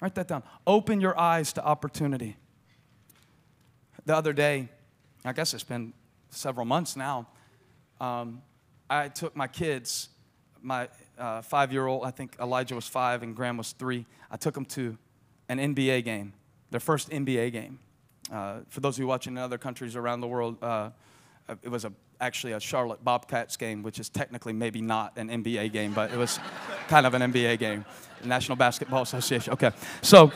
Write 0.00 0.14
that 0.14 0.28
down. 0.28 0.42
Open 0.66 1.00
your 1.00 1.18
eyes 1.18 1.52
to 1.54 1.64
opportunity. 1.64 2.36
The 4.06 4.16
other 4.16 4.32
day, 4.32 4.68
I 5.24 5.32
guess 5.32 5.52
it's 5.52 5.64
been 5.64 5.92
several 6.30 6.64
months 6.64 6.96
now, 6.96 7.26
um, 8.00 8.40
I 8.88 9.08
took 9.08 9.36
my 9.36 9.46
kids, 9.46 10.08
my 10.62 10.88
uh, 11.18 11.42
five 11.42 11.72
year 11.72 11.86
old, 11.86 12.04
I 12.04 12.10
think 12.10 12.36
Elijah 12.40 12.74
was 12.74 12.86
five 12.86 13.22
and 13.22 13.36
Graham 13.36 13.56
was 13.56 13.72
three. 13.72 14.06
I 14.30 14.36
took 14.36 14.54
them 14.54 14.64
to 14.66 14.96
an 15.48 15.58
NBA 15.58 16.04
game, 16.04 16.32
their 16.70 16.80
first 16.80 17.10
NBA 17.10 17.52
game. 17.52 17.78
Uh, 18.32 18.60
for 18.68 18.80
those 18.80 18.96
of 18.96 19.00
you 19.00 19.06
watching 19.06 19.34
in 19.34 19.38
other 19.38 19.58
countries 19.58 19.96
around 19.96 20.20
the 20.20 20.28
world, 20.28 20.62
uh, 20.62 20.90
it 21.62 21.68
was 21.68 21.84
a, 21.84 21.92
actually 22.20 22.52
a 22.52 22.60
Charlotte 22.60 23.04
Bobcats 23.04 23.56
game, 23.56 23.82
which 23.82 23.98
is 23.98 24.08
technically 24.08 24.52
maybe 24.52 24.80
not 24.80 25.16
an 25.16 25.28
NBA 25.28 25.72
game, 25.72 25.92
but 25.92 26.12
it 26.12 26.16
was 26.16 26.38
kind 26.88 27.06
of 27.06 27.14
an 27.14 27.32
NBA 27.32 27.58
game. 27.58 27.84
National 28.24 28.56
Basketball 28.56 29.02
Association. 29.02 29.52
Okay. 29.54 29.70
So, 30.02 30.30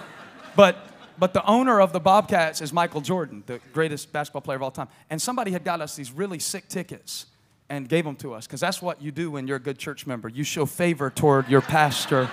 but 0.57 0.77
but 1.19 1.33
the 1.33 1.45
owner 1.47 1.81
of 1.81 1.93
the 1.93 2.01
Bobcats 2.01 2.61
is 2.61 2.73
Michael 2.73 3.01
Jordan, 3.01 3.45
the 3.47 3.61
greatest 3.73 4.13
basketball 4.13 4.43
player 4.43 4.57
of 4.57 4.63
all 4.63 4.71
time. 4.71 4.89
And 5.11 5.21
somebody 5.21 5.53
had 5.53 5.65
got 5.65 5.81
us 5.81 5.95
these 5.95 6.11
really 6.11 6.39
sick 6.39 6.69
tickets 6.69 7.27
and 7.69 7.89
gave 7.89 8.05
them 8.05 8.17
to 8.17 8.35
us 8.35 8.47
because 8.47 8.61
that's 8.61 8.83
what 8.83 9.01
you 9.01 9.13
do 9.13 9.31
when 9.31 9.47
you're 9.47 9.57
a 9.57 9.61
good 9.61 9.79
church 9.79 10.07
member. 10.07 10.29
You 10.29 10.45
show 10.45 10.67
favor 10.67 11.11
toward 11.11 11.49
your 11.49 11.61
pastor. 11.61 12.29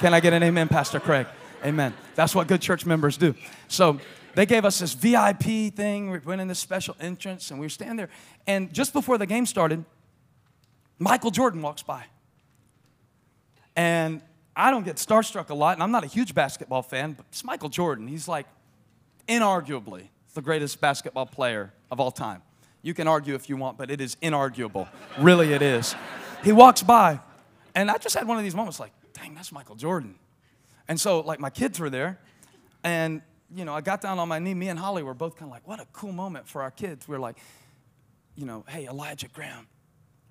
Can 0.00 0.12
I 0.12 0.20
get 0.20 0.32
an 0.32 0.42
amen, 0.42 0.68
Pastor 0.68 0.98
Craig? 0.98 1.26
Amen. 1.64 1.94
That's 2.14 2.34
what 2.34 2.48
good 2.48 2.60
church 2.60 2.86
members 2.86 3.16
do. 3.16 3.34
So 3.68 4.00
they 4.34 4.46
gave 4.46 4.64
us 4.64 4.78
this 4.78 4.94
VIP 4.94 5.74
thing. 5.74 6.10
We 6.10 6.18
went 6.18 6.40
in 6.40 6.48
this 6.48 6.58
special 6.58 6.96
entrance 7.00 7.50
and 7.50 7.58
we 7.58 7.66
were 7.66 7.70
standing 7.70 7.96
there. 7.96 8.10
And 8.46 8.72
just 8.72 8.92
before 8.92 9.18
the 9.18 9.26
game 9.26 9.46
started, 9.46 9.84
Michael 10.98 11.30
Jordan 11.30 11.62
walks 11.62 11.82
by. 11.82 12.04
And 13.74 14.22
I 14.54 14.70
don't 14.70 14.84
get 14.84 14.96
starstruck 14.96 15.48
a 15.48 15.54
lot, 15.54 15.74
and 15.74 15.82
I'm 15.82 15.90
not 15.90 16.04
a 16.04 16.08
huge 16.08 16.34
basketball 16.34 16.82
fan, 16.82 17.12
but 17.12 17.24
it's 17.30 17.44
Michael 17.44 17.68
Jordan. 17.68 18.06
He's 18.06 18.28
like 18.28 18.46
inarguably 19.28 20.08
the 20.34 20.42
greatest 20.42 20.80
basketball 20.80 21.26
player 21.26 21.72
of 21.90 22.00
all 22.00 22.10
time. 22.10 22.42
You 22.82 22.94
can 22.94 23.08
argue 23.08 23.34
if 23.34 23.48
you 23.48 23.56
want, 23.56 23.78
but 23.78 23.90
it 23.90 24.00
is 24.00 24.16
inarguable. 24.16 24.88
really, 25.18 25.52
it 25.52 25.62
is. 25.62 25.94
He 26.42 26.52
walks 26.52 26.82
by, 26.82 27.20
and 27.74 27.90
I 27.90 27.98
just 27.98 28.14
had 28.14 28.26
one 28.26 28.38
of 28.38 28.44
these 28.44 28.54
moments 28.54 28.80
like, 28.80 28.92
dang, 29.12 29.34
that's 29.34 29.52
Michael 29.52 29.76
Jordan. 29.76 30.16
And 30.88 31.00
so, 31.00 31.20
like, 31.20 31.40
my 31.40 31.50
kids 31.50 31.78
were 31.78 31.90
there, 31.90 32.18
and 32.82 33.22
you 33.54 33.64
know, 33.64 33.74
I 33.74 33.80
got 33.80 34.00
down 34.00 34.18
on 34.18 34.28
my 34.28 34.38
knee. 34.38 34.54
Me 34.54 34.68
and 34.68 34.78
Holly 34.78 35.02
were 35.02 35.14
both 35.14 35.36
kind 35.36 35.50
of 35.50 35.52
like, 35.52 35.66
what 35.66 35.80
a 35.80 35.86
cool 35.92 36.12
moment 36.12 36.48
for 36.48 36.62
our 36.62 36.70
kids. 36.70 37.08
We 37.08 37.16
are 37.16 37.20
like, 37.20 37.36
you 38.36 38.46
know, 38.46 38.64
hey, 38.68 38.86
Elijah 38.86 39.28
Graham, 39.28 39.66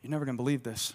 you're 0.01 0.12
never 0.12 0.25
gonna 0.25 0.38
believe 0.38 0.63
this. 0.63 0.93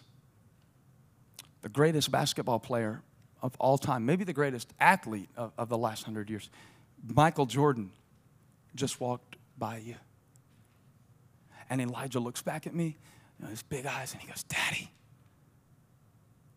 The 1.63 1.69
greatest 1.69 2.11
basketball 2.11 2.59
player 2.59 3.03
of 3.43 3.55
all 3.59 3.77
time, 3.77 4.07
maybe 4.07 4.25
the 4.25 4.33
greatest 4.33 4.73
athlete 4.81 5.29
of, 5.37 5.53
of 5.59 5.69
the 5.69 5.79
last 5.79 6.05
hundred 6.05 6.31
years, 6.31 6.49
Michael 7.07 7.47
Jordan, 7.47 7.91
just 8.75 9.01
walked 9.01 9.37
by 9.59 9.79
you. 9.79 9.97
And 11.69 11.81
Elijah 11.81 12.21
looks 12.21 12.43
back 12.43 12.67
at 12.67 12.75
me, 12.75 12.97
you 13.39 13.45
know, 13.45 13.51
his 13.51 13.63
big 13.63 13.87
eyes, 13.87 14.13
and 14.13 14.21
he 14.21 14.29
goes, 14.29 14.43
Daddy, 14.45 14.91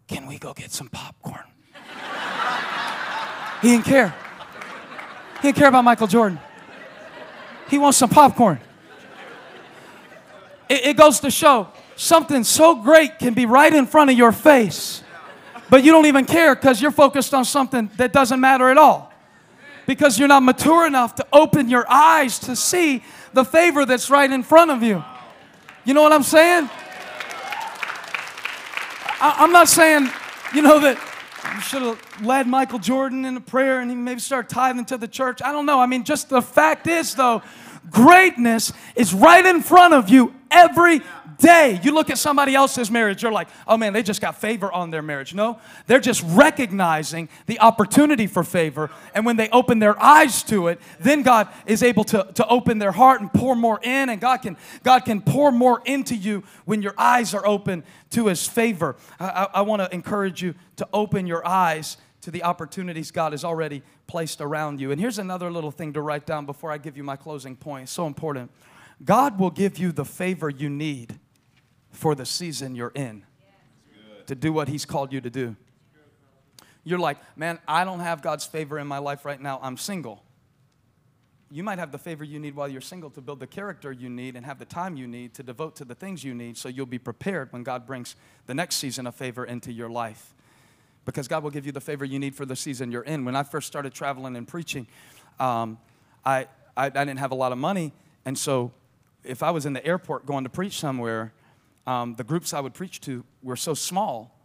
can 0.08 0.27
we 0.27 0.38
go 0.38 0.53
get 0.53 0.71
some 0.71 0.88
popcorn? 0.88 1.43
he 3.62 3.69
didn't 3.69 3.86
care. 3.86 4.15
He 5.38 5.50
didn't 5.50 5.58
care 5.58 5.67
about 5.67 5.84
Michael 5.84 6.08
Jordan. 6.08 6.39
He 7.69 7.78
wants 7.78 7.97
some 7.97 8.10
popcorn. 8.10 8.60
It, 10.69 10.88
it 10.88 10.97
goes 10.97 11.19
to 11.21 11.32
show 11.32 11.67
something 11.95 12.43
so 12.43 12.76
great 12.76 13.19
can 13.19 13.34
be 13.34 13.45
right 13.45 13.73
in 13.73 13.86
front 13.86 14.10
of 14.10 14.17
your 14.17 14.32
face, 14.32 15.04
but 15.69 15.84
you 15.84 15.91
don't 15.91 16.06
even 16.06 16.26
care 16.26 16.56
because 16.56 16.82
you're 16.82 16.91
focused 16.91 17.34
on 17.34 17.45
something 17.45 17.89
that 17.97 18.13
doesn't 18.13 18.39
matter 18.39 18.69
at 18.69 18.78
all. 18.78 19.12
Because 19.86 20.19
you're 20.19 20.28
not 20.28 20.43
mature 20.43 20.86
enough 20.86 21.15
to 21.15 21.26
open 21.32 21.69
your 21.69 21.89
eyes 21.89 22.39
to 22.39 22.56
see 22.56 23.04
the 23.34 23.45
favor 23.45 23.86
that's 23.86 24.10
right 24.10 24.30
in 24.30 24.43
front 24.43 24.71
of 24.71 24.84
you. 24.84 25.04
You 25.86 25.93
know 25.93 26.02
what 26.02 26.12
I'm 26.12 26.23
saying? 26.23 26.69
I, 29.19 29.43
am 29.43 29.52
not 29.52 29.67
saying, 29.67 30.10
you 30.54 30.62
know, 30.62 30.80
that 30.80 30.97
you 31.58 31.63
should 31.63 31.82
have 31.82 32.24
led 32.24 32.46
Michael 32.48 32.78
Jordan 32.78 33.26
in 33.26 33.36
a 33.36 33.41
prayer 33.41 33.80
and 33.80 33.89
he 33.89 33.96
maybe 33.96 34.20
started 34.20 34.48
tithing 34.48 34.86
to 34.86 34.98
the 34.98 35.08
church. 35.08 35.41
I 35.41 35.52
don't 35.52 35.65
know. 35.65 35.80
I 35.80 35.88
mean, 35.88 36.04
just 36.04 36.30
the 36.30 36.41
fact 36.41 36.86
is, 36.86 37.15
though, 37.15 37.41
greatness 37.89 38.72
is 38.96 39.12
right 39.12 39.43
in 39.43 39.62
front 39.62 39.96
of 39.96 40.08
you 40.08 40.36
every 40.52 41.02
day. 41.38 41.80
You 41.84 41.93
look 41.93 42.10
at 42.10 42.17
somebody 42.17 42.56
else's 42.56 42.91
marriage, 42.91 43.23
you're 43.23 43.32
like, 43.32 43.47
oh 43.67 43.78
man, 43.78 43.93
they 43.93 44.04
just 44.04 44.21
got 44.21 44.39
favor 44.39 44.71
on 44.71 44.91
their 44.91 45.02
marriage. 45.02 45.34
No, 45.34 45.60
they're 45.86 46.00
just 46.00 46.23
recognizing 46.28 47.30
the 47.45 47.60
opportunity 47.60 48.28
for 48.28 48.43
favor. 48.43 48.89
And 49.13 49.26
when 49.26 49.38
they 49.38 49.50
open 49.50 49.80
their 49.80 50.02
eyes 50.02 50.43
to 50.43 50.67
it, 50.67 50.80
then 51.00 51.23
God 51.23 51.47
is 51.65 51.84
able 51.84 52.04
to, 52.06 52.28
to 52.36 52.47
open 52.47 52.80
their 52.80 52.91
heart 52.91 53.21
and 53.21 53.32
pour 53.32 53.56
more 53.56 53.80
in. 53.82 54.10
And 54.10 54.19
God 54.19 54.38
can, 54.38 54.58
God 54.84 55.06
can 55.06 55.21
pour 55.21 55.52
more 55.52 55.82
into 55.86 56.15
you 56.15 56.43
when 56.65 56.82
your 56.82 56.93
eyes 56.97 57.34
are 57.34 57.45
open 57.45 57.84
to 58.12 58.28
His 58.28 58.47
favor. 58.47 58.95
I, 59.19 59.26
I, 59.26 59.47
I 59.56 59.62
want 59.62 59.82
to 59.82 59.93
encourage 59.93 60.41
you 60.41 60.56
to 60.78 60.88
open 60.93 61.28
your 61.28 61.45
eyes 61.47 61.97
to 62.21 62.32
the 62.32 62.43
opportunities 62.43 63.12
God 63.12 63.32
has 63.32 63.45
already 63.45 63.84
placed 64.06 64.41
around 64.41 64.82
you. 64.82 64.91
And 64.91 65.00
here's 65.00 65.19
another 65.19 65.50
little 65.50 65.71
thing 65.71 65.93
to 65.93 66.02
write 66.02 66.26
down 66.26 66.45
before 66.45 66.71
I 66.71 66.78
give 66.78 66.97
you 66.97 67.04
my 67.04 67.15
closing 67.15 67.56
point. 67.56 67.89
So 67.89 68.06
important. 68.06 68.52
God 69.06 69.39
will 69.39 69.52
give 69.52 69.78
you 69.78 69.91
the 69.91 70.06
favor 70.06 70.50
you 70.50 70.69
need 70.69 71.19
for 71.98 72.14
the 72.14 72.26
season 72.26 72.76
you're 72.76 72.92
in 72.94 73.24
to 74.28 74.36
do 74.36 74.54
what 74.54 74.68
He's 74.68 74.86
called 74.86 75.12
you 75.12 75.20
to 75.20 75.30
do. 75.30 75.56
You're 76.84 77.00
like, 77.00 77.18
man, 77.36 77.60
I 77.68 77.84
don't 77.84 78.00
have 78.00 78.22
God's 78.22 78.46
favor 78.46 78.78
in 78.80 78.88
my 78.88 79.00
life 79.00 79.26
right 79.26 79.42
now. 79.42 79.60
I'm 79.62 79.78
single. 79.78 80.24
You 81.50 81.64
might 81.64 81.80
have 81.80 81.92
the 81.92 81.98
favor 81.98 82.24
you 82.24 82.40
need 82.40 82.56
while 82.56 82.68
you're 82.68 82.82
single 82.82 83.10
to 83.12 83.22
build 83.22 83.40
the 83.40 83.48
character 83.48 83.92
you 83.92 84.10
need 84.10 84.36
and 84.36 84.46
have 84.46 84.60
the 84.60 84.66
time 84.66 84.96
you 84.96 85.08
need 85.08 85.34
to 85.36 85.44
devote 85.44 85.76
to 85.78 85.86
the 85.86 85.96
things 85.96 86.24
you 86.24 86.34
need 86.34 86.58
so 86.58 86.70
you'll 86.70 86.86
be 86.86 87.00
prepared 87.00 87.52
when 87.52 87.64
God 87.64 87.86
brings 87.86 88.16
the 88.46 88.54
next 88.54 88.76
season 88.76 89.08
of 89.08 89.16
favor 89.16 89.44
into 89.44 89.72
your 89.72 89.90
life. 89.90 90.36
Because 91.04 91.28
God 91.28 91.42
will 91.42 91.52
give 91.52 91.66
you 91.66 91.72
the 91.72 91.82
favor 91.82 92.06
you 92.06 92.20
need 92.20 92.36
for 92.36 92.46
the 92.46 92.56
season 92.56 92.92
you're 92.92 93.04
in. 93.04 93.26
When 93.26 93.36
I 93.36 93.44
first 93.44 93.66
started 93.66 93.94
traveling 93.94 94.36
and 94.36 94.48
preaching, 94.48 94.88
um, 95.40 95.78
I, 96.24 96.48
I, 96.76 96.86
I 96.86 96.90
didn't 96.90 97.20
have 97.20 97.32
a 97.32 97.36
lot 97.36 97.52
of 97.52 97.58
money. 97.58 97.92
And 98.26 98.38
so 98.38 98.72
if 99.24 99.42
I 99.42 99.52
was 99.52 99.66
in 99.66 99.74
the 99.74 99.86
airport 99.86 100.26
going 100.26 100.44
to 100.44 100.50
preach 100.50 100.80
somewhere, 100.80 101.34
um, 101.88 102.15
the 102.15 102.23
groups 102.23 102.54
I 102.54 102.60
would 102.60 102.73
preach 102.73 103.00
to 103.02 103.23
were 103.41 103.56
so 103.56 103.73
small 103.73 104.38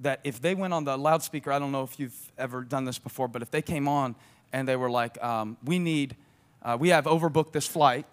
that 0.00 0.20
if 0.24 0.40
they 0.40 0.54
went 0.54 0.72
on 0.72 0.84
the 0.84 0.96
loudspeaker, 0.96 1.52
I 1.52 1.58
don't 1.58 1.72
know 1.72 1.82
if 1.82 1.98
you've 1.98 2.32
ever 2.38 2.62
done 2.62 2.84
this 2.84 2.98
before, 2.98 3.28
but 3.28 3.42
if 3.42 3.50
they 3.50 3.62
came 3.62 3.88
on 3.88 4.14
and 4.52 4.66
they 4.66 4.76
were 4.76 4.90
like, 4.90 5.22
um, 5.22 5.56
we 5.64 5.78
need, 5.78 6.16
uh, 6.62 6.76
we 6.78 6.88
have 6.90 7.04
overbooked 7.04 7.52
this 7.52 7.66
flight, 7.66 8.06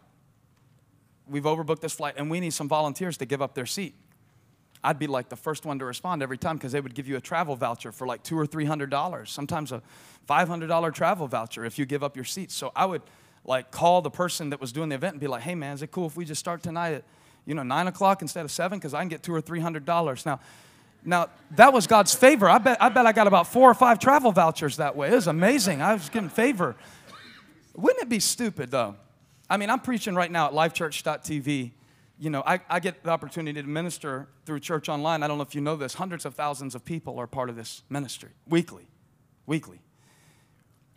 we've 1.29 1.43
overbooked 1.43 1.79
this 1.79 1.93
flight, 1.93 2.15
and 2.17 2.29
we 2.29 2.39
need 2.39 2.53
some 2.53 2.67
volunteers 2.67 3.17
to 3.17 3.25
give 3.25 3.41
up 3.41 3.53
their 3.53 3.67
seat. 3.67 3.93
I'd 4.83 4.97
be 4.97 5.05
like 5.05 5.29
the 5.29 5.35
first 5.35 5.63
one 5.63 5.77
to 5.77 5.85
respond 5.85 6.23
every 6.23 6.39
time 6.39 6.57
because 6.57 6.71
they 6.71 6.81
would 6.81 6.95
give 6.95 7.07
you 7.07 7.15
a 7.15 7.21
travel 7.21 7.55
voucher 7.55 7.91
for 7.91 8.07
like 8.07 8.23
two 8.23 8.37
or 8.37 8.47
three 8.47 8.65
hundred 8.65 8.89
dollars, 8.89 9.31
sometimes 9.31 9.71
a 9.71 9.83
five 10.25 10.47
hundred 10.47 10.67
dollar 10.67 10.89
travel 10.89 11.27
voucher 11.27 11.63
if 11.65 11.77
you 11.77 11.85
give 11.85 12.03
up 12.03 12.15
your 12.15 12.25
seat. 12.25 12.49
So 12.49 12.71
I 12.75 12.85
would 12.87 13.03
like 13.45 13.69
call 13.69 14.01
the 14.01 14.09
person 14.09 14.49
that 14.49 14.59
was 14.59 14.71
doing 14.71 14.89
the 14.89 14.95
event 14.95 15.13
and 15.13 15.21
be 15.21 15.27
like, 15.27 15.43
"Hey 15.43 15.53
man, 15.53 15.75
is 15.75 15.83
it 15.83 15.91
cool 15.91 16.07
if 16.07 16.17
we 16.17 16.25
just 16.25 16.39
start 16.39 16.63
tonight 16.63 16.93
at 16.93 17.03
you 17.45 17.53
know, 17.55 17.63
nine 17.63 17.87
o'clock 17.87 18.21
instead 18.21 18.45
of 18.45 18.51
seven 18.51 18.79
because 18.79 18.93
I 18.93 18.99
can 18.99 19.09
get 19.09 19.23
two 19.23 19.33
or 19.33 19.41
three 19.41 19.59
hundred 19.59 19.85
dollars. 19.85 20.25
Now, 20.25 20.39
now 21.03 21.29
that 21.51 21.73
was 21.73 21.87
God's 21.87 22.13
favor. 22.13 22.49
I 22.49 22.57
bet, 22.57 22.81
I 22.81 22.89
bet 22.89 23.05
I 23.05 23.11
got 23.11 23.27
about 23.27 23.47
four 23.47 23.69
or 23.69 23.73
five 23.73 23.99
travel 23.99 24.31
vouchers 24.31 24.77
that 24.77 24.95
way. 24.95 25.09
It 25.09 25.15
was 25.15 25.27
amazing. 25.27 25.81
I 25.81 25.93
was 25.93 26.09
getting 26.09 26.29
favor. 26.29 26.75
Wouldn't 27.75 28.01
it 28.01 28.09
be 28.09 28.19
stupid 28.19 28.71
though? 28.71 28.95
I 29.49 29.57
mean, 29.57 29.69
I'm 29.69 29.79
preaching 29.79 30.15
right 30.15 30.31
now 30.31 30.47
at 30.47 30.53
lifechurch.tv. 30.53 31.71
You 32.19 32.29
know, 32.29 32.43
I, 32.45 32.59
I 32.69 32.79
get 32.79 33.03
the 33.03 33.09
opportunity 33.09 33.61
to 33.61 33.67
minister 33.67 34.27
through 34.45 34.59
church 34.59 34.87
online. 34.89 35.23
I 35.23 35.27
don't 35.27 35.37
know 35.37 35.43
if 35.43 35.55
you 35.55 35.61
know 35.61 35.75
this. 35.75 35.95
Hundreds 35.95 36.25
of 36.25 36.35
thousands 36.35 36.75
of 36.75 36.85
people 36.85 37.19
are 37.19 37.27
part 37.27 37.49
of 37.49 37.55
this 37.55 37.81
ministry 37.89 38.29
weekly, 38.47 38.87
weekly. 39.47 39.81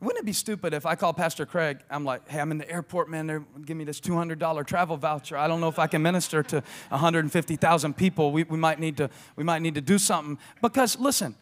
Wouldn't 0.04 0.22
it 0.22 0.26
be 0.26 0.32
stupid 0.32 0.74
if 0.74 0.84
I 0.84 0.94
call 0.94 1.14
Pastor 1.14 1.46
Craig? 1.46 1.80
I'm 1.90 2.04
like, 2.04 2.28
hey, 2.28 2.40
I'm 2.40 2.50
in 2.50 2.58
the 2.58 2.70
airport, 2.70 3.08
man. 3.08 3.26
They're 3.26 3.44
give 3.64 3.76
me 3.76 3.84
this 3.84 4.00
$200 4.00 4.66
travel 4.66 4.96
voucher. 4.96 5.36
I 5.36 5.48
don't 5.48 5.60
know 5.60 5.68
if 5.68 5.78
I 5.78 5.86
can 5.86 6.02
minister 6.02 6.42
to 6.42 6.62
150,000 6.90 7.96
people. 7.96 8.30
We, 8.30 8.44
we, 8.44 8.58
might 8.58 8.78
need 8.78 8.98
to, 8.98 9.08
we 9.36 9.44
might 9.44 9.62
need 9.62 9.74
to 9.76 9.80
do 9.80 9.98
something. 9.98 10.38
Because 10.60 10.98
listen, 10.98 11.34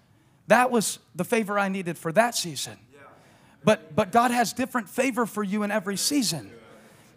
that 0.46 0.70
was 0.70 1.00
the 1.14 1.24
favor 1.24 1.58
I 1.58 1.68
needed 1.68 1.98
for 1.98 2.12
that 2.12 2.34
season. 2.34 2.78
But, 3.64 3.94
but 3.94 4.12
God 4.12 4.30
has 4.30 4.52
different 4.52 4.88
favor 4.88 5.26
for 5.26 5.42
you 5.42 5.62
in 5.62 5.70
every 5.70 5.96
season. 5.96 6.50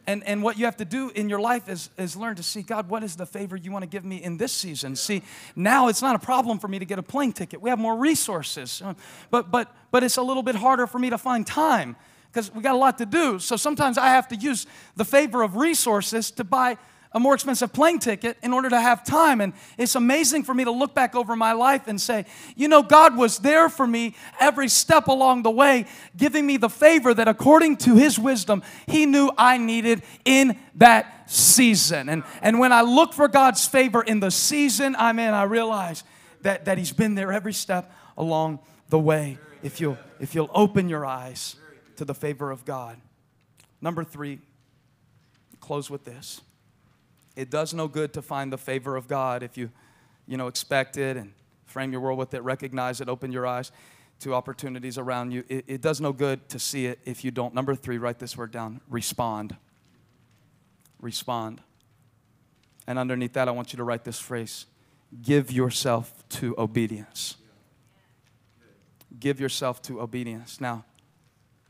And, 0.08 0.24
and 0.26 0.44
what 0.44 0.58
you 0.58 0.66
have 0.66 0.78
to 0.78 0.86
do 0.86 1.10
in 1.10 1.30
your 1.30 1.40
life 1.40 1.68
is, 1.68 1.90
is 1.98 2.16
learn 2.16 2.36
to 2.36 2.44
see 2.44 2.62
God, 2.62 2.90
what 2.90 3.04
is 3.04 3.16
the 3.16 3.26
favor 3.26 3.56
you 3.56 3.72
want 3.72 3.84
to 3.84 3.90
give 3.90 4.06
me 4.06 4.22
in 4.22 4.38
this 4.38 4.54
season? 4.54 4.96
See, 4.96 5.24
now 5.56 5.88
it's 5.88 6.02
not 6.02 6.16
a 6.16 6.20
problem 6.20 6.60
for 6.60 6.68
me 6.68 6.78
to 6.78 6.86
get 6.86 7.00
a 7.00 7.04
plane 7.04 7.34
ticket. 7.34 7.62
We 7.62 7.70
have 7.70 7.80
more 7.80 7.96
resources. 7.96 8.82
Uh, 8.84 8.94
but, 9.32 9.50
but, 9.50 9.76
but 9.92 10.04
it's 10.04 10.18
a 10.18 10.22
little 10.22 10.44
bit 10.44 10.56
harder 10.56 10.86
for 10.86 11.00
me 11.00 11.10
to 11.10 11.18
find 11.18 11.46
time 11.46 11.96
because 12.32 12.54
we 12.54 12.62
got 12.62 12.76
a 12.76 12.78
lot 12.78 12.98
to 13.00 13.06
do. 13.06 13.40
So 13.40 13.56
sometimes 13.56 13.98
I 13.98 14.08
have 14.10 14.28
to 14.28 14.36
use 14.36 14.68
the 14.96 15.06
favor 15.06 15.42
of 15.42 15.56
resources 15.56 16.30
to 16.32 16.44
buy 16.44 16.78
a 17.16 17.20
more 17.20 17.34
expensive 17.34 17.72
plane 17.72 17.98
ticket 17.98 18.38
in 18.44 18.52
order 18.52 18.70
to 18.70 18.80
have 18.80 19.02
time. 19.06 19.40
And 19.40 19.54
it's 19.78 19.96
amazing 19.96 20.44
for 20.44 20.54
me 20.54 20.66
to 20.66 20.72
look 20.72 20.94
back 20.94 21.16
over 21.16 21.34
my 21.38 21.54
life 21.54 21.88
and 21.88 22.00
say, 22.00 22.26
you 22.58 22.68
know, 22.68 22.84
God 22.84 23.16
was 23.16 23.40
there 23.40 23.70
for 23.70 23.88
me 23.88 24.16
every 24.38 24.68
step 24.68 25.08
along 25.08 25.44
the 25.44 25.50
way, 25.50 25.86
giving 26.18 26.46
me 26.46 26.58
the 26.58 26.68
favor 26.70 27.14
that 27.14 27.30
according 27.30 27.78
to 27.78 27.96
His 27.96 28.20
wisdom, 28.20 28.62
He 28.86 29.06
knew 29.06 29.32
I 29.38 29.58
needed 29.58 30.04
in 30.26 30.60
that 30.76 31.32
season. 31.32 32.10
And, 32.10 32.24
and 32.42 32.60
when 32.60 32.74
I 32.74 32.82
look 32.82 33.14
for 33.14 33.30
God's 33.30 33.66
favor 33.66 34.02
in 34.02 34.20
the 34.20 34.30
season 34.30 34.94
I'm 35.00 35.18
in, 35.18 35.34
I 35.34 35.44
realize 35.44 36.04
that, 36.42 36.66
that 36.66 36.78
He's 36.78 36.92
been 36.92 37.16
there 37.16 37.32
every 37.32 37.54
step 37.54 37.94
along 38.18 38.60
the 38.90 39.00
way. 39.00 39.38
If 39.64 39.80
you'll, 39.80 39.98
if 40.20 40.36
you'll 40.36 40.52
open 40.54 40.90
your 40.90 41.06
eyes 41.06 41.56
to 41.96 42.04
the 42.04 42.14
favor 42.14 42.52
of 42.52 42.66
God. 42.66 42.98
Number 43.80 44.04
three, 44.04 44.40
close 45.62 45.90
with 45.90 46.04
this. 46.04 46.42
It 47.36 47.50
does 47.50 47.74
no 47.74 47.88
good 47.88 48.14
to 48.14 48.22
find 48.22 48.52
the 48.52 48.58
favor 48.58 48.96
of 48.96 49.08
God 49.08 49.44
if 49.44 49.58
you, 49.58 49.70
you 50.28 50.38
know, 50.38 50.48
expect 50.48 50.98
it 50.98 51.18
and 51.18 51.34
frame 51.66 51.92
your 51.92 52.02
world 52.02 52.18
with 52.18 52.34
it, 52.34 52.42
recognize 52.42 53.02
it, 53.02 53.10
open 53.10 53.32
your 53.32 53.46
eyes 53.46 53.72
to 54.20 54.34
opportunities 54.34 54.98
around 54.98 55.32
you. 55.32 55.44
It, 55.50 55.66
it 55.68 55.82
does 55.82 56.00
no 56.00 56.14
good 56.14 56.48
to 56.50 56.60
see 56.60 56.86
it 56.86 57.00
if 57.06 57.26
you 57.26 57.32
don't. 57.32 57.54
Number 57.54 57.76
three, 57.76 57.98
write 57.98 58.20
this 58.20 58.38
word 58.38 58.52
down 58.52 58.82
respond. 58.90 59.56
Respond. 61.02 61.62
And 62.88 62.98
underneath 62.98 63.34
that, 63.34 63.48
I 63.48 63.52
want 63.52 63.74
you 63.74 63.78
to 63.78 63.84
write 63.84 64.04
this 64.04 64.20
phrase 64.20 64.66
give 65.22 65.52
yourself 65.52 66.28
to 66.30 66.56
obedience. 66.58 67.38
Give 69.20 69.40
yourself 69.40 69.82
to 69.84 70.02
obedience. 70.02 70.60
Now, 70.60 70.84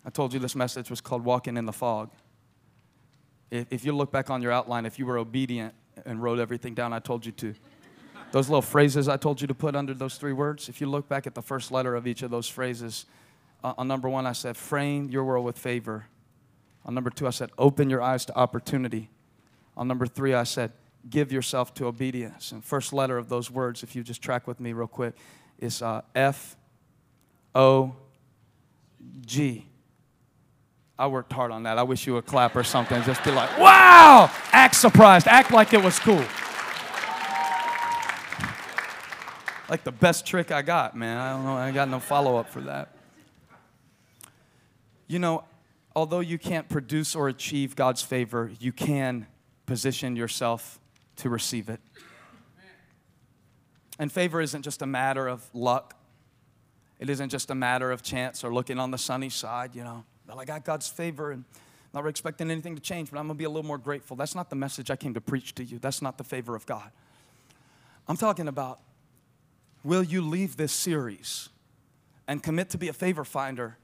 I 0.06 0.10
told 0.10 0.34
you 0.34 0.40
this 0.40 0.56
message 0.56 0.90
was 0.90 1.02
called 1.02 1.24
Walking 1.24 1.58
in 1.58 1.66
the 1.66 1.74
Fog. 1.74 2.12
If, 3.56 3.68
if 3.72 3.86
you 3.86 3.94
look 3.96 4.12
back 4.12 4.30
on 4.30 4.42
your 4.42 4.52
outline, 4.52 4.86
if 4.86 5.00
you 5.00 5.06
were 5.06 5.18
obedient 5.18 5.74
and 6.06 6.22
wrote 6.22 6.40
everything 6.40 6.74
down 6.74 6.94
I 6.94 7.00
told 7.00 7.26
you 7.26 7.32
to, 7.34 7.54
those 8.32 8.50
little 8.50 8.62
phrases 8.62 9.08
I 9.08 9.18
told 9.18 9.40
you 9.40 9.48
to 9.48 9.54
put 9.54 9.76
under 9.76 9.94
those 9.94 10.18
three 10.18 10.34
words, 10.34 10.68
if 10.68 10.82
you 10.82 10.88
look 10.88 11.08
back 11.08 11.26
at 11.26 11.36
the 11.36 11.42
first 11.42 11.72
letter 11.72 11.96
of 11.96 12.06
each 12.06 12.22
of 12.22 12.32
those 12.32 12.50
phrases, 12.50 13.06
uh, 13.64 13.74
on 13.78 13.88
number 13.88 14.10
one, 14.10 14.26
I 14.28 14.34
said, 14.34 14.58
frame 14.58 15.10
your 15.10 15.24
world 15.24 15.46
with 15.46 15.58
favor. 15.58 16.08
On 16.86 16.94
number 16.94 17.10
two, 17.10 17.28
I 17.28 17.32
said, 17.32 17.50
open 17.58 17.90
your 17.90 18.02
eyes 18.02 18.26
to 18.26 18.36
opportunity. 18.38 19.10
On 19.78 19.88
number 19.88 20.06
three, 20.06 20.34
I 20.34 20.44
said, 20.44 20.72
give 21.10 21.32
yourself 21.32 21.74
to 21.76 21.86
obedience. 21.86 22.52
And 22.52 22.64
first 22.64 22.94
letter 22.94 23.18
of 23.18 23.30
those 23.30 23.50
words, 23.50 23.84
if 23.84 23.96
you 23.96 24.04
just 24.04 24.22
track 24.22 24.48
with 24.48 24.60
me 24.60 24.74
real 24.74 24.88
quick, 24.88 25.16
is 25.58 25.82
uh, 25.82 26.02
F 26.14 26.58
O 27.54 27.96
G. 29.26 29.68
I 30.98 31.08
worked 31.08 31.34
hard 31.34 31.52
on 31.52 31.64
that. 31.64 31.78
I 31.78 31.84
wish 31.84 32.08
you 32.08 32.14
would 32.14 32.26
clap 32.26 32.56
or 32.56 32.64
something. 32.64 33.02
Just 33.04 33.24
be 33.24 33.32
like, 33.32 33.58
wow! 33.58 34.32
Act 34.52 34.76
surprised. 34.76 35.28
Act 35.28 35.52
like 35.52 35.74
it 35.74 35.84
was 35.84 36.00
cool. 36.00 36.24
Like 39.68 39.84
the 39.84 39.92
best 39.92 40.26
trick 40.26 40.52
I 40.52 40.62
got, 40.62 40.96
man. 40.96 41.18
I 41.18 41.34
don't 41.34 41.44
know. 41.44 41.56
I 41.56 41.72
got 41.72 41.90
no 41.90 42.00
follow 42.00 42.38
up 42.38 42.50
for 42.50 42.62
that. 42.62 42.96
You 45.08 45.20
know, 45.20 45.44
although 45.96 46.20
you 46.20 46.38
can't 46.38 46.70
produce 46.70 47.16
or 47.16 47.28
achieve 47.28 47.76
God's 47.76 48.02
favor, 48.02 48.52
you 48.60 48.72
can 48.72 49.28
position 49.66 50.16
yourself 50.16 50.80
to 51.18 51.30
receive 51.30 51.70
it. 51.70 51.80
And 53.98 54.12
favor 54.12 54.42
isn't 54.42 54.62
just 54.62 54.82
a 54.82 54.86
matter 54.86 55.28
of 55.28 55.44
luck, 55.54 55.96
it 57.00 57.10
isn't 57.10 57.30
just 57.30 57.50
a 57.50 57.56
matter 57.56 57.92
of 57.92 58.02
chance 58.02 58.44
or 58.44 58.54
looking 58.54 58.80
on 58.80 58.92
the 58.92 58.98
sunny 58.98 59.30
side, 59.30 59.76
you 59.76 59.84
know. 59.84 60.06
Well, 60.28 60.40
I 60.40 60.46
got 60.46 60.66
God's 60.66 60.88
favor 60.88 61.32
and 61.32 61.46
not 61.94 62.06
expecting 62.08 62.52
anything 62.52 62.76
to 62.76 62.82
change, 62.82 63.10
but 63.10 63.20
I'm 63.20 63.28
going 63.28 63.38
to 63.38 63.40
be 63.40 63.46
a 63.46 63.50
little 63.50 63.64
more 63.64 63.78
grateful. 63.78 64.18
That's 64.18 64.36
not 64.36 64.50
the 64.50 64.56
message 64.56 64.92
I 64.92 64.96
came 64.96 65.14
to 65.14 65.22
preach 65.22 65.56
to 65.56 65.64
you. 65.64 65.80
That's 65.80 66.02
not 66.02 66.18
the 66.18 66.24
favor 66.24 66.56
of 66.56 66.66
God. 66.66 66.92
I'm 68.08 68.18
talking 68.18 68.48
about 68.48 68.80
will 69.84 70.04
you 70.04 70.22
leave 70.22 70.58
this 70.58 70.74
series 70.74 71.50
and 72.28 72.44
commit 72.44 72.70
to 72.72 72.78
be 72.78 72.88
a 72.88 72.94
favor 72.94 73.24
finder, 73.24 73.78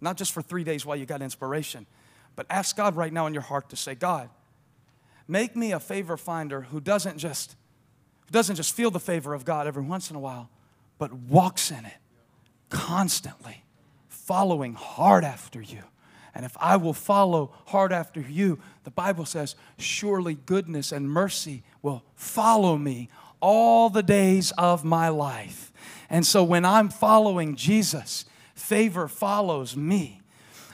not 0.00 0.16
just 0.16 0.32
for 0.32 0.42
three 0.42 0.64
days 0.64 0.86
while 0.86 0.96
you 0.96 1.06
got 1.06 1.20
inspiration, 1.20 1.86
but 2.36 2.46
ask 2.48 2.76
God 2.76 2.96
right 2.96 3.12
now 3.12 3.26
in 3.26 3.34
your 3.34 3.42
heart 3.42 3.68
to 3.70 3.76
say, 3.76 3.94
God, 3.94 4.30
make 5.28 5.54
me 5.56 5.72
a 5.72 5.80
favor 5.80 6.16
finder 6.16 6.62
who 6.62 6.80
doesn't 6.80 7.18
just 7.18 7.56
who 8.26 8.32
doesn't 8.32 8.56
just 8.56 8.74
feel 8.74 8.90
the 8.90 9.00
favor 9.00 9.34
of 9.34 9.44
God 9.44 9.66
every 9.66 9.82
once 9.82 10.08
in 10.08 10.16
a 10.16 10.20
while, 10.20 10.48
but 10.96 11.12
walks 11.12 11.70
in 11.70 11.84
it 11.84 11.98
constantly 12.70 13.63
following 14.24 14.72
hard 14.72 15.22
after 15.22 15.60
you. 15.60 15.82
And 16.34 16.44
if 16.44 16.56
I 16.58 16.76
will 16.76 16.94
follow 16.94 17.52
hard 17.66 17.92
after 17.92 18.20
you, 18.20 18.58
the 18.84 18.90
Bible 18.90 19.26
says, 19.26 19.54
surely 19.78 20.34
goodness 20.34 20.92
and 20.92 21.08
mercy 21.08 21.62
will 21.82 22.02
follow 22.14 22.76
me 22.78 23.10
all 23.40 23.90
the 23.90 24.02
days 24.02 24.50
of 24.56 24.82
my 24.82 25.08
life. 25.08 25.72
And 26.08 26.26
so 26.26 26.42
when 26.42 26.64
I'm 26.64 26.88
following 26.88 27.54
Jesus, 27.54 28.24
favor 28.54 29.08
follows 29.08 29.76
me. 29.76 30.22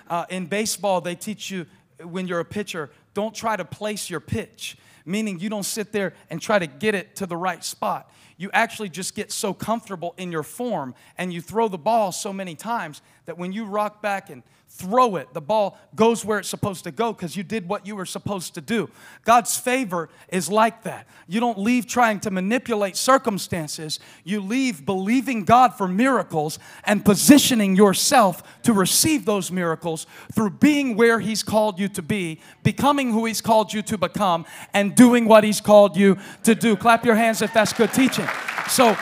Uh, 0.09 0.27
in 0.31 0.47
baseball, 0.47 1.01
they 1.01 1.17
teach 1.17 1.51
you 1.51 1.67
when 2.03 2.27
you're 2.29 2.41
a 2.41 2.45
pitcher, 2.45 2.91
don't 3.15 3.35
try 3.35 3.57
to 3.57 3.65
place 3.65 4.09
your 4.09 4.21
pitch, 4.21 4.79
meaning 5.05 5.41
you 5.41 5.51
don't 5.51 5.65
sit 5.65 5.93
there 5.93 6.15
and 6.31 6.41
try 6.41 6.59
to 6.59 6.67
get 6.67 6.95
it 6.95 7.17
to 7.17 7.27
the 7.27 7.37
right 7.37 7.65
spot 7.65 8.11
you 8.41 8.49
actually 8.55 8.89
just 8.89 9.15
get 9.15 9.31
so 9.31 9.53
comfortable 9.53 10.15
in 10.17 10.33
your 10.33 10.43
form 10.43 10.95
and 11.19 11.31
you 11.31 11.43
throw 11.43 11.69
the 11.69 11.77
ball 11.77 12.11
so 12.11 12.33
many 12.33 12.55
times 12.55 13.03
that 13.27 13.37
when 13.37 13.53
you 13.53 13.67
rock 13.67 14.01
back 14.01 14.31
and 14.31 14.43
throw 14.67 15.17
it, 15.17 15.35
the 15.35 15.41
ball 15.41 15.77
goes 15.95 16.25
where 16.25 16.39
it's 16.39 16.49
supposed 16.49 16.85
to 16.85 16.91
go 16.91 17.13
because 17.13 17.37
you 17.37 17.43
did 17.43 17.69
what 17.69 17.87
you 17.87 17.95
were 17.95 18.07
supposed 18.07 18.55
to 18.55 18.61
do. 18.61 18.89
God's 19.25 19.59
favor 19.59 20.09
is 20.29 20.49
like 20.49 20.85
that. 20.85 21.07
You 21.29 21.39
don't 21.39 21.59
leave 21.59 21.87
trying 21.87 22.21
to 22.21 22.31
manipulate 22.31 22.97
circumstances, 22.97 24.01
you 24.25 24.41
leave 24.41 24.87
believing 24.87 25.45
God 25.45 25.75
for 25.75 25.87
miracles 25.87 26.59
and 26.85 27.05
positioning 27.05 27.77
yourself 27.77 28.63
to 28.63 28.73
receive 28.73 29.27
those 29.27 29.51
miracles 29.51 30.07
through 30.33 30.51
being 30.51 30.97
where 30.97 31.21
He's 31.21 31.43
called 31.43 31.79
you 31.79 31.89
to 31.89 32.03
be, 32.03 32.41
becoming 32.63 33.13
who 33.13 33.27
He's 33.27 33.41
called 33.41 33.73
you 33.75 33.83
to 33.83 33.99
become, 33.99 34.47
and 34.73 34.95
doing 34.95 35.27
what 35.27 35.45
He's 35.45 35.61
called 35.61 35.97
you 35.97 36.17
to 36.45 36.55
do. 36.55 36.75
Clap 36.77 37.05
your 37.05 37.17
hands 37.17 37.43
if 37.43 37.53
that's 37.53 37.73
good 37.73 37.93
teaching. 37.93 38.30
So, 38.69 38.97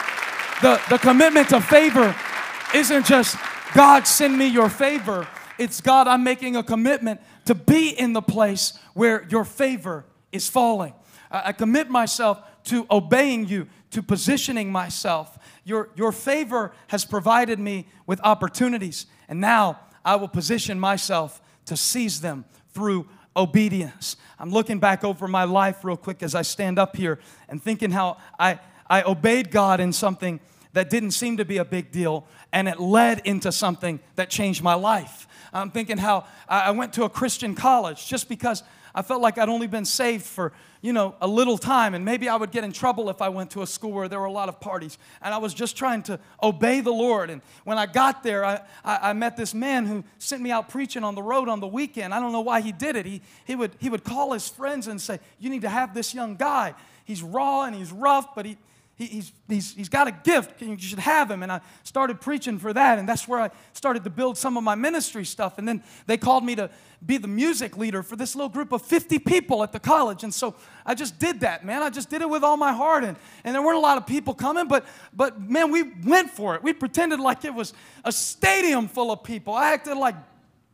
the, 0.63 0.81
the 0.91 0.99
commitment 0.99 1.51
to 1.51 1.61
favor 1.61 2.15
isn't 2.75 3.07
just 3.07 3.37
God, 3.75 4.07
send 4.07 4.37
me 4.37 4.47
your 4.47 4.69
favor 4.69 5.27
it's 5.59 5.81
God, 5.81 6.07
I'm 6.07 6.23
making 6.23 6.57
a 6.57 6.63
commitment 6.63 7.21
to 7.47 7.55
be 7.55 7.89
in 7.91 8.13
the 8.13 8.23
place 8.23 8.79
where 8.95 9.27
your 9.29 9.45
favor 9.45 10.05
is 10.31 10.49
falling. 10.49 10.95
I, 11.31 11.49
I 11.49 11.53
commit 11.53 11.91
myself 11.91 12.41
to 12.65 12.87
obeying 12.91 13.49
you, 13.49 13.67
to 13.91 14.03
positioning 14.03 14.71
myself. 14.71 15.37
Your, 15.65 15.91
your 15.97 16.13
favor 16.13 16.73
has 16.89 17.05
provided 17.05 17.59
me 17.59 17.89
with 18.07 18.21
opportunities, 18.23 19.07
and 19.29 19.41
now 19.41 19.81
I 20.05 20.17
will 20.17 20.29
position 20.29 20.79
myself 20.79 21.43
to 21.67 21.77
seize 21.77 22.21
them 22.21 22.45
through 22.73 23.09
obedience. 23.37 24.17
I'm 24.39 24.51
looking 24.51 24.79
back 24.79 25.05
over 25.05 25.27
my 25.27 25.45
life 25.45 25.85
real 25.85 25.97
quick 25.97 26.23
as 26.23 26.35
I 26.35 26.43
stand 26.43 26.79
up 26.79 26.97
here 26.97 27.19
and 27.49 27.63
thinking 27.63 27.91
how 27.91 28.19
I, 28.39 28.61
I 28.89 29.03
obeyed 29.03 29.51
God 29.51 29.81
in 29.81 29.93
something 29.93 30.41
that 30.73 30.91
didn't 30.91 31.13
seem 31.13 31.37
to 31.39 31.45
be 31.45 31.59
a 31.59 31.65
big 31.65 31.91
deal, 31.91 32.27
and 32.53 32.69
it 32.69 32.79
led 32.79 33.21
into 33.25 33.51
something 33.53 34.01
that 34.17 34.31
changed 34.31 34.63
my 34.63 34.75
life. 34.75 35.27
I'm 35.53 35.71
thinking 35.71 35.99
how 35.99 36.27
I 36.49 36.71
went 36.73 36.93
to 36.95 37.05
a 37.05 37.09
Christian 37.09 37.55
college 37.55 38.07
just 38.07 38.29
because 38.29 38.63
I 38.95 39.03
felt 39.03 39.23
like 39.23 39.39
I'd 39.39 39.49
only 39.49 39.67
been 39.67 39.85
saved 39.85 40.25
for, 40.25 40.53
you 40.83 40.93
know, 40.93 41.15
a 41.21 41.29
little 41.29 41.57
time, 41.57 41.95
and 41.95 42.05
maybe 42.05 42.29
I 42.29 42.37
would 42.37 42.51
get 42.51 42.65
in 42.65 42.73
trouble 42.73 43.11
if 43.11 43.23
I 43.23 43.29
went 43.29 43.51
to 43.53 43.63
a 43.63 43.67
school 43.67 43.93
where 43.93 44.09
there 44.09 44.19
were 44.19 44.27
a 44.27 44.33
lot 44.33 44.49
of 44.49 44.61
parties. 44.61 44.99
And 45.23 45.33
I 45.33 45.39
was 45.39 45.55
just 45.55 45.77
trying 45.77 46.03
to 46.05 46.19
obey 46.43 46.81
the 46.81 46.93
Lord. 46.93 47.31
And 47.31 47.43
when 47.65 47.79
I 47.79 47.87
got 47.87 48.23
there, 48.23 48.45
I, 48.45 48.61
I, 48.85 49.11
I 49.11 49.13
met 49.13 49.37
this 49.37 49.55
man 49.55 49.87
who 49.87 50.05
sent 50.19 50.43
me 50.43 50.51
out 50.51 50.69
preaching 50.69 51.05
on 51.05 51.15
the 51.15 51.23
road 51.23 51.49
on 51.49 51.61
the 51.61 51.67
weekend. 51.67 52.13
I 52.13 52.21
don't 52.21 52.33
know 52.33 52.41
why 52.41 52.61
he 52.61 52.73
did 52.73 52.97
it. 52.97 53.07
He, 53.07 53.23
he, 53.45 53.55
would, 53.55 53.73
he 53.79 53.89
would 53.89 54.05
call 54.05 54.33
his 54.33 54.49
friends 54.49 54.89
and 54.89 55.01
say, 55.01 55.21
You 55.39 55.51
need 55.51 55.63
to 55.63 55.69
have 55.69 55.95
this 55.95 56.15
young 56.15 56.37
guy. 56.37 56.75
He's 57.05 57.23
raw 57.23 57.65
and 57.65 57.75
he's 57.75 57.93
rough, 57.93 58.35
but 58.35 58.47
he, 58.47 58.59
he, 58.99 59.07
he's, 59.07 59.33
he's, 59.49 59.75
he's 59.75 59.89
got 59.89 60.09
a 60.09 60.11
gift. 60.11 60.61
You 60.61 60.77
should 60.77 60.99
have 60.99 61.31
him. 61.31 61.45
And 61.45 61.53
I 61.53 61.61
started 61.85 62.21
preaching 62.21 62.59
for 62.59 62.73
that. 62.73 62.99
And 62.99 63.09
that's 63.09 63.29
where 63.29 63.41
I 63.41 63.51
started 63.73 64.03
to 64.05 64.11
build 64.11 64.37
some 64.37 64.57
of 64.57 64.65
my 64.65 64.75
ministry 64.75 65.25
stuff. 65.25 65.57
And 65.57 65.69
then 65.69 65.85
they 66.07 66.17
called 66.17 66.45
me 66.45 66.57
to 66.57 66.69
be 67.07 67.17
the 67.17 67.29
music 67.29 67.79
leader 67.79 68.03
for 68.03 68.17
this 68.17 68.35
little 68.35 68.49
group 68.49 68.73
of 68.73 68.83
50 68.83 69.21
people 69.21 69.63
at 69.63 69.71
the 69.71 69.79
college. 69.79 70.25
And 70.25 70.35
so 70.35 70.57
I 70.85 70.97
just 70.97 71.21
did 71.21 71.41
that, 71.41 71.65
man. 71.65 71.81
I 71.81 71.91
just 71.91 72.11
did 72.11 72.23
it 72.23 72.29
with 72.29 72.43
all 72.43 72.57
my 72.57 72.73
heart. 72.73 73.05
And, 73.05 73.17
and 73.45 73.55
there 73.55 73.63
weren't 73.63 73.79
a 73.79 73.81
lot 73.81 73.99
of 73.99 74.07
people 74.07 74.35
coming, 74.35 74.67
but, 74.67 74.85
but 75.15 75.41
man, 75.41 75.71
we 75.71 75.85
went 76.05 76.31
for 76.31 76.57
it. 76.57 76.63
We 76.65 76.73
pretended 76.73 77.21
like 77.21 77.45
it 77.45 77.55
was 77.55 77.75
a 78.05 78.11
stadium 78.11 78.89
full 78.89 79.13
of 79.13 79.23
people. 79.23 79.55
I 79.55 79.73
acted 79.75 79.97
like 79.97 80.17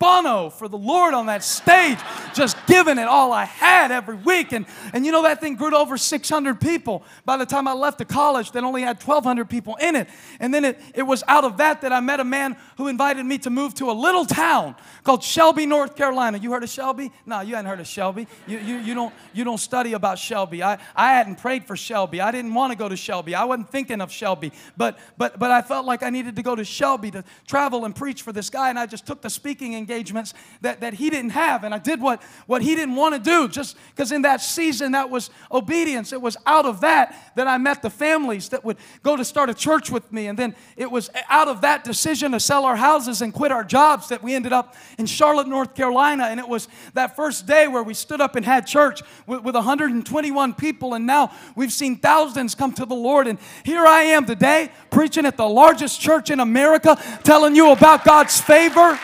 Bono 0.05 0.51
for 0.51 0.69
the 0.69 0.77
Lord 0.77 1.15
on 1.15 1.27
that 1.27 1.43
stage. 1.43 1.99
just 2.35 2.59
giving 2.67 2.99
it 2.99 3.09
all 3.09 3.33
I 3.33 3.47
had 3.47 3.91
every 3.91 4.17
week. 4.17 4.53
And, 4.53 4.67
and 4.93 5.07
you 5.07 5.13
know, 5.13 5.23
that 5.23 5.41
thing 5.41 5.55
grew 5.55 5.71
to 5.71 5.77
over 5.79 5.97
600 5.97 6.61
people. 6.61 7.05
By 7.25 7.39
the 7.39 7.47
time 7.47 7.67
I 7.67 7.73
left 7.73 7.97
the 7.97 8.05
college, 8.05 8.51
that 8.51 8.65
only 8.65 8.83
had 8.83 9.03
1,200 9.03 9.49
people 9.49 9.77
in 9.77 9.97
it. 9.97 10.09
And 10.41 10.53
then 10.53 10.67
it, 10.67 10.79
it 10.95 11.05
was 11.05 11.25
out 11.27 11.45
of 11.45 11.57
that 11.57 11.81
that 11.81 11.91
I 11.91 12.01
met 12.01 12.21
a 12.21 12.25
man 12.25 12.59
who 12.77 12.89
invited 12.89 13.25
me 13.25 13.39
to 13.39 13.51
move 13.51 13.73
to 13.77 13.91
a 13.91 13.93
little 13.93 14.27
town 14.27 14.75
called 15.05 15.23
Shelby, 15.23 15.65
North 15.65 15.97
Carolina. 15.97 16.37
You 16.37 16.53
heard 16.53 16.65
of 16.65 16.69
Shelby? 16.69 17.11
No, 17.25 17.41
you 17.41 17.55
hadn't 17.55 17.71
heard 17.71 17.81
of 17.81 17.87
Shelby. 17.87 18.29
You, 18.47 18.59
you, 18.59 18.77
you, 18.77 18.95
don't, 18.95 19.15
you 19.33 19.43
don't 19.45 19.57
study 19.57 19.95
about 19.95 20.19
Shelby. 20.19 20.63
I, 20.63 20.79
I 20.95 21.15
hadn't 21.15 21.37
prayed 21.37 21.65
for 21.65 21.77
Shelby. 21.77 22.21
I 22.21 22.31
didn't 22.31 22.53
want 22.53 22.73
to 22.73 22.77
go 22.77 22.91
to 22.91 22.97
Shelby. 22.97 23.35
I 23.35 23.45
wasn't 23.45 23.71
thinking 23.71 24.03
of 24.03 24.13
Shelby. 24.13 24.53
But, 24.77 24.99
but, 25.17 25.39
but 25.39 25.51
I 25.51 25.63
felt 25.63 25.87
like 25.87 26.03
I 26.03 26.11
needed 26.11 26.37
to 26.37 26.43
go 26.43 26.55
to 26.55 26.65
Shelby 26.65 27.11
to 27.13 27.25
travel 27.47 27.87
and 27.87 27.97
preach 27.97 28.21
for 28.21 28.33
this 28.33 28.51
guy. 28.51 28.69
And 28.69 28.79
I 28.79 28.85
just 28.85 29.07
took 29.07 29.23
the 29.23 29.31
speaking 29.31 29.73
engagements 29.95 30.35
that, 30.61 30.81
that 30.81 30.95
he 30.95 31.09
didn't 31.11 31.31
have. 31.31 31.65
And 31.65 31.75
I 31.75 31.79
did 31.79 32.01
what, 32.01 32.23
what 32.47 32.63
he 32.63 32.75
didn't 32.75 32.97
want 32.97 33.15
to 33.15 33.21
do 33.21 33.49
just 33.49 33.77
because 33.91 34.11
in 34.13 34.23
that 34.23 34.41
season 34.41 34.93
that 34.93 35.09
was 35.09 35.31
obedience. 35.53 36.13
It 36.13 36.21
was 36.21 36.37
out 36.47 36.67
of 36.67 36.81
that 36.81 37.33
that 37.37 37.47
I 37.47 37.59
met 37.59 37.83
the 37.83 37.91
families 37.91 38.49
that 38.49 38.65
would 38.65 38.77
go 39.03 39.17
to 39.17 39.25
start 39.25 39.51
a 39.51 39.55
church 39.55 39.91
with 39.91 40.11
me. 40.13 40.27
And 40.27 40.39
then 40.39 40.55
it 40.77 40.91
was 40.91 41.11
out 41.29 41.49
of 41.49 41.61
that 41.61 41.85
decision 41.85 42.33
to 42.33 42.41
sell 42.41 42.65
our 42.65 42.77
houses 42.77 43.23
and 43.23 43.33
quit 43.33 43.53
our 43.53 43.65
jobs 43.65 44.09
that 44.09 44.23
we 44.23 44.35
ended 44.35 44.53
up 44.53 44.75
in 44.99 45.07
Charlotte, 45.07 45.47
North 45.47 45.75
Carolina. 45.75 46.25
And 46.25 46.41
it 46.41 46.49
was 46.49 46.69
that 46.95 47.15
first 47.15 47.47
day 47.47 47.69
where 47.69 47.83
we 47.83 47.95
stood 47.95 48.21
up 48.21 48.37
and 48.37 48.45
had 48.45 48.67
church 48.67 49.03
with, 49.27 49.43
with 49.43 49.55
121 49.55 50.55
people. 50.55 50.95
And 50.95 51.07
now 51.07 51.33
we've 51.55 51.73
seen 51.73 51.97
thousands 51.97 52.55
come 52.55 52.73
to 52.73 52.87
the 52.87 52.95
Lord. 52.95 53.27
And 53.27 53.39
here 53.65 53.87
I 53.87 54.03
am 54.03 54.27
today 54.27 54.71
preaching 54.91 55.27
at 55.27 55.37
the 55.37 55.49
largest 55.49 56.01
church 56.01 56.31
in 56.31 56.41
America, 56.41 56.97
telling 57.23 57.55
you 57.55 57.71
about 57.71 58.05
God's 58.05 58.41
favor. 58.41 58.99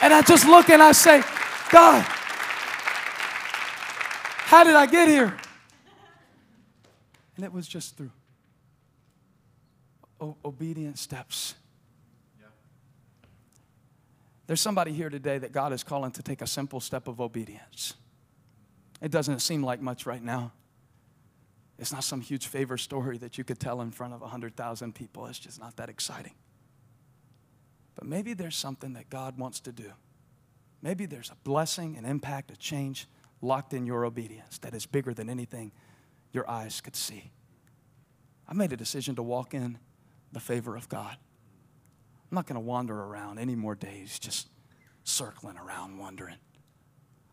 And 0.00 0.12
I 0.12 0.22
just 0.22 0.46
look 0.46 0.68
and 0.70 0.82
I 0.82 0.92
say, 0.92 1.22
God, 1.70 2.04
how 4.48 4.64
did 4.64 4.74
I 4.74 4.86
get 4.86 5.08
here? 5.08 5.36
And 7.36 7.44
it 7.44 7.52
was 7.52 7.68
just 7.68 7.96
through 7.96 8.10
o- 10.20 10.36
obedient 10.44 10.98
steps. 10.98 11.54
There's 14.46 14.62
somebody 14.62 14.92
here 14.92 15.10
today 15.10 15.36
that 15.38 15.52
God 15.52 15.74
is 15.74 15.84
calling 15.84 16.10
to 16.12 16.22
take 16.22 16.40
a 16.40 16.46
simple 16.46 16.80
step 16.80 17.06
of 17.06 17.20
obedience. 17.20 17.94
It 19.02 19.10
doesn't 19.10 19.40
seem 19.40 19.62
like 19.62 19.82
much 19.82 20.06
right 20.06 20.22
now. 20.22 20.52
It's 21.78 21.92
not 21.92 22.02
some 22.02 22.22
huge 22.22 22.46
favor 22.46 22.78
story 22.78 23.18
that 23.18 23.36
you 23.36 23.44
could 23.44 23.60
tell 23.60 23.82
in 23.82 23.90
front 23.90 24.14
of 24.14 24.22
100,000 24.22 24.94
people. 24.94 25.26
It's 25.26 25.38
just 25.38 25.60
not 25.60 25.76
that 25.76 25.90
exciting. 25.90 26.32
But 27.98 28.06
maybe 28.06 28.32
there's 28.32 28.54
something 28.54 28.92
that 28.92 29.10
God 29.10 29.38
wants 29.38 29.58
to 29.60 29.72
do. 29.72 29.90
Maybe 30.82 31.04
there's 31.04 31.30
a 31.30 31.36
blessing, 31.42 31.96
an 31.96 32.04
impact, 32.04 32.52
a 32.52 32.56
change 32.56 33.08
locked 33.42 33.74
in 33.74 33.86
your 33.86 34.04
obedience 34.04 34.58
that 34.58 34.72
is 34.72 34.86
bigger 34.86 35.12
than 35.12 35.28
anything 35.28 35.72
your 36.32 36.48
eyes 36.48 36.80
could 36.80 36.94
see. 36.94 37.32
I 38.48 38.54
made 38.54 38.72
a 38.72 38.76
decision 38.76 39.16
to 39.16 39.22
walk 39.24 39.52
in 39.52 39.78
the 40.30 40.38
favor 40.38 40.76
of 40.76 40.88
God. 40.88 41.16
I'm 42.30 42.34
not 42.36 42.46
going 42.46 42.54
to 42.54 42.60
wander 42.60 42.94
around 42.94 43.40
any 43.40 43.56
more 43.56 43.74
days 43.74 44.16
just 44.20 44.48
circling 45.02 45.56
around 45.56 45.98
wondering. 45.98 46.36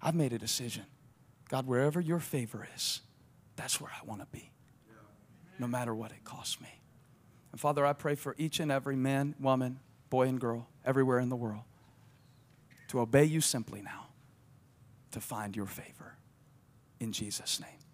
I've 0.01 0.15
made 0.15 0.34
a 0.34 0.39
decision. 0.39 0.86
God, 1.47 1.67
wherever 1.67 2.01
your 2.01 2.19
favor 2.19 2.67
is, 2.75 3.01
that's 3.56 3.80
where 3.80 3.91
I 3.91 4.04
want 4.04 4.21
to 4.21 4.28
be, 4.32 4.49
no 5.60 5.67
matter 5.67 5.93
what 5.93 6.10
it 6.10 6.23
costs 6.23 6.60
me. 6.60 6.82
And 7.51 7.62
Father, 7.62 7.86
I 7.86 7.93
pray 7.93 8.15
for 8.15 8.34
each 8.39 8.60
and 8.60 8.71
every 8.71 8.95
man, 8.95 9.36
woman, 9.39 9.80
boy, 10.10 10.28
and 10.28 10.39
girl 10.39 10.68
everywhere 10.86 11.20
in 11.20 11.30
the 11.30 11.36
world 11.36 11.63
to 12.89 13.00
obey 13.00 13.26
you 13.26 13.41
simply 13.41 13.82
now, 13.82 14.08
to 15.12 15.20
find 15.20 15.56
your 15.56 15.65
favor. 15.65 16.15
In 17.00 17.12
Jesus' 17.12 17.60
name. 17.60 17.85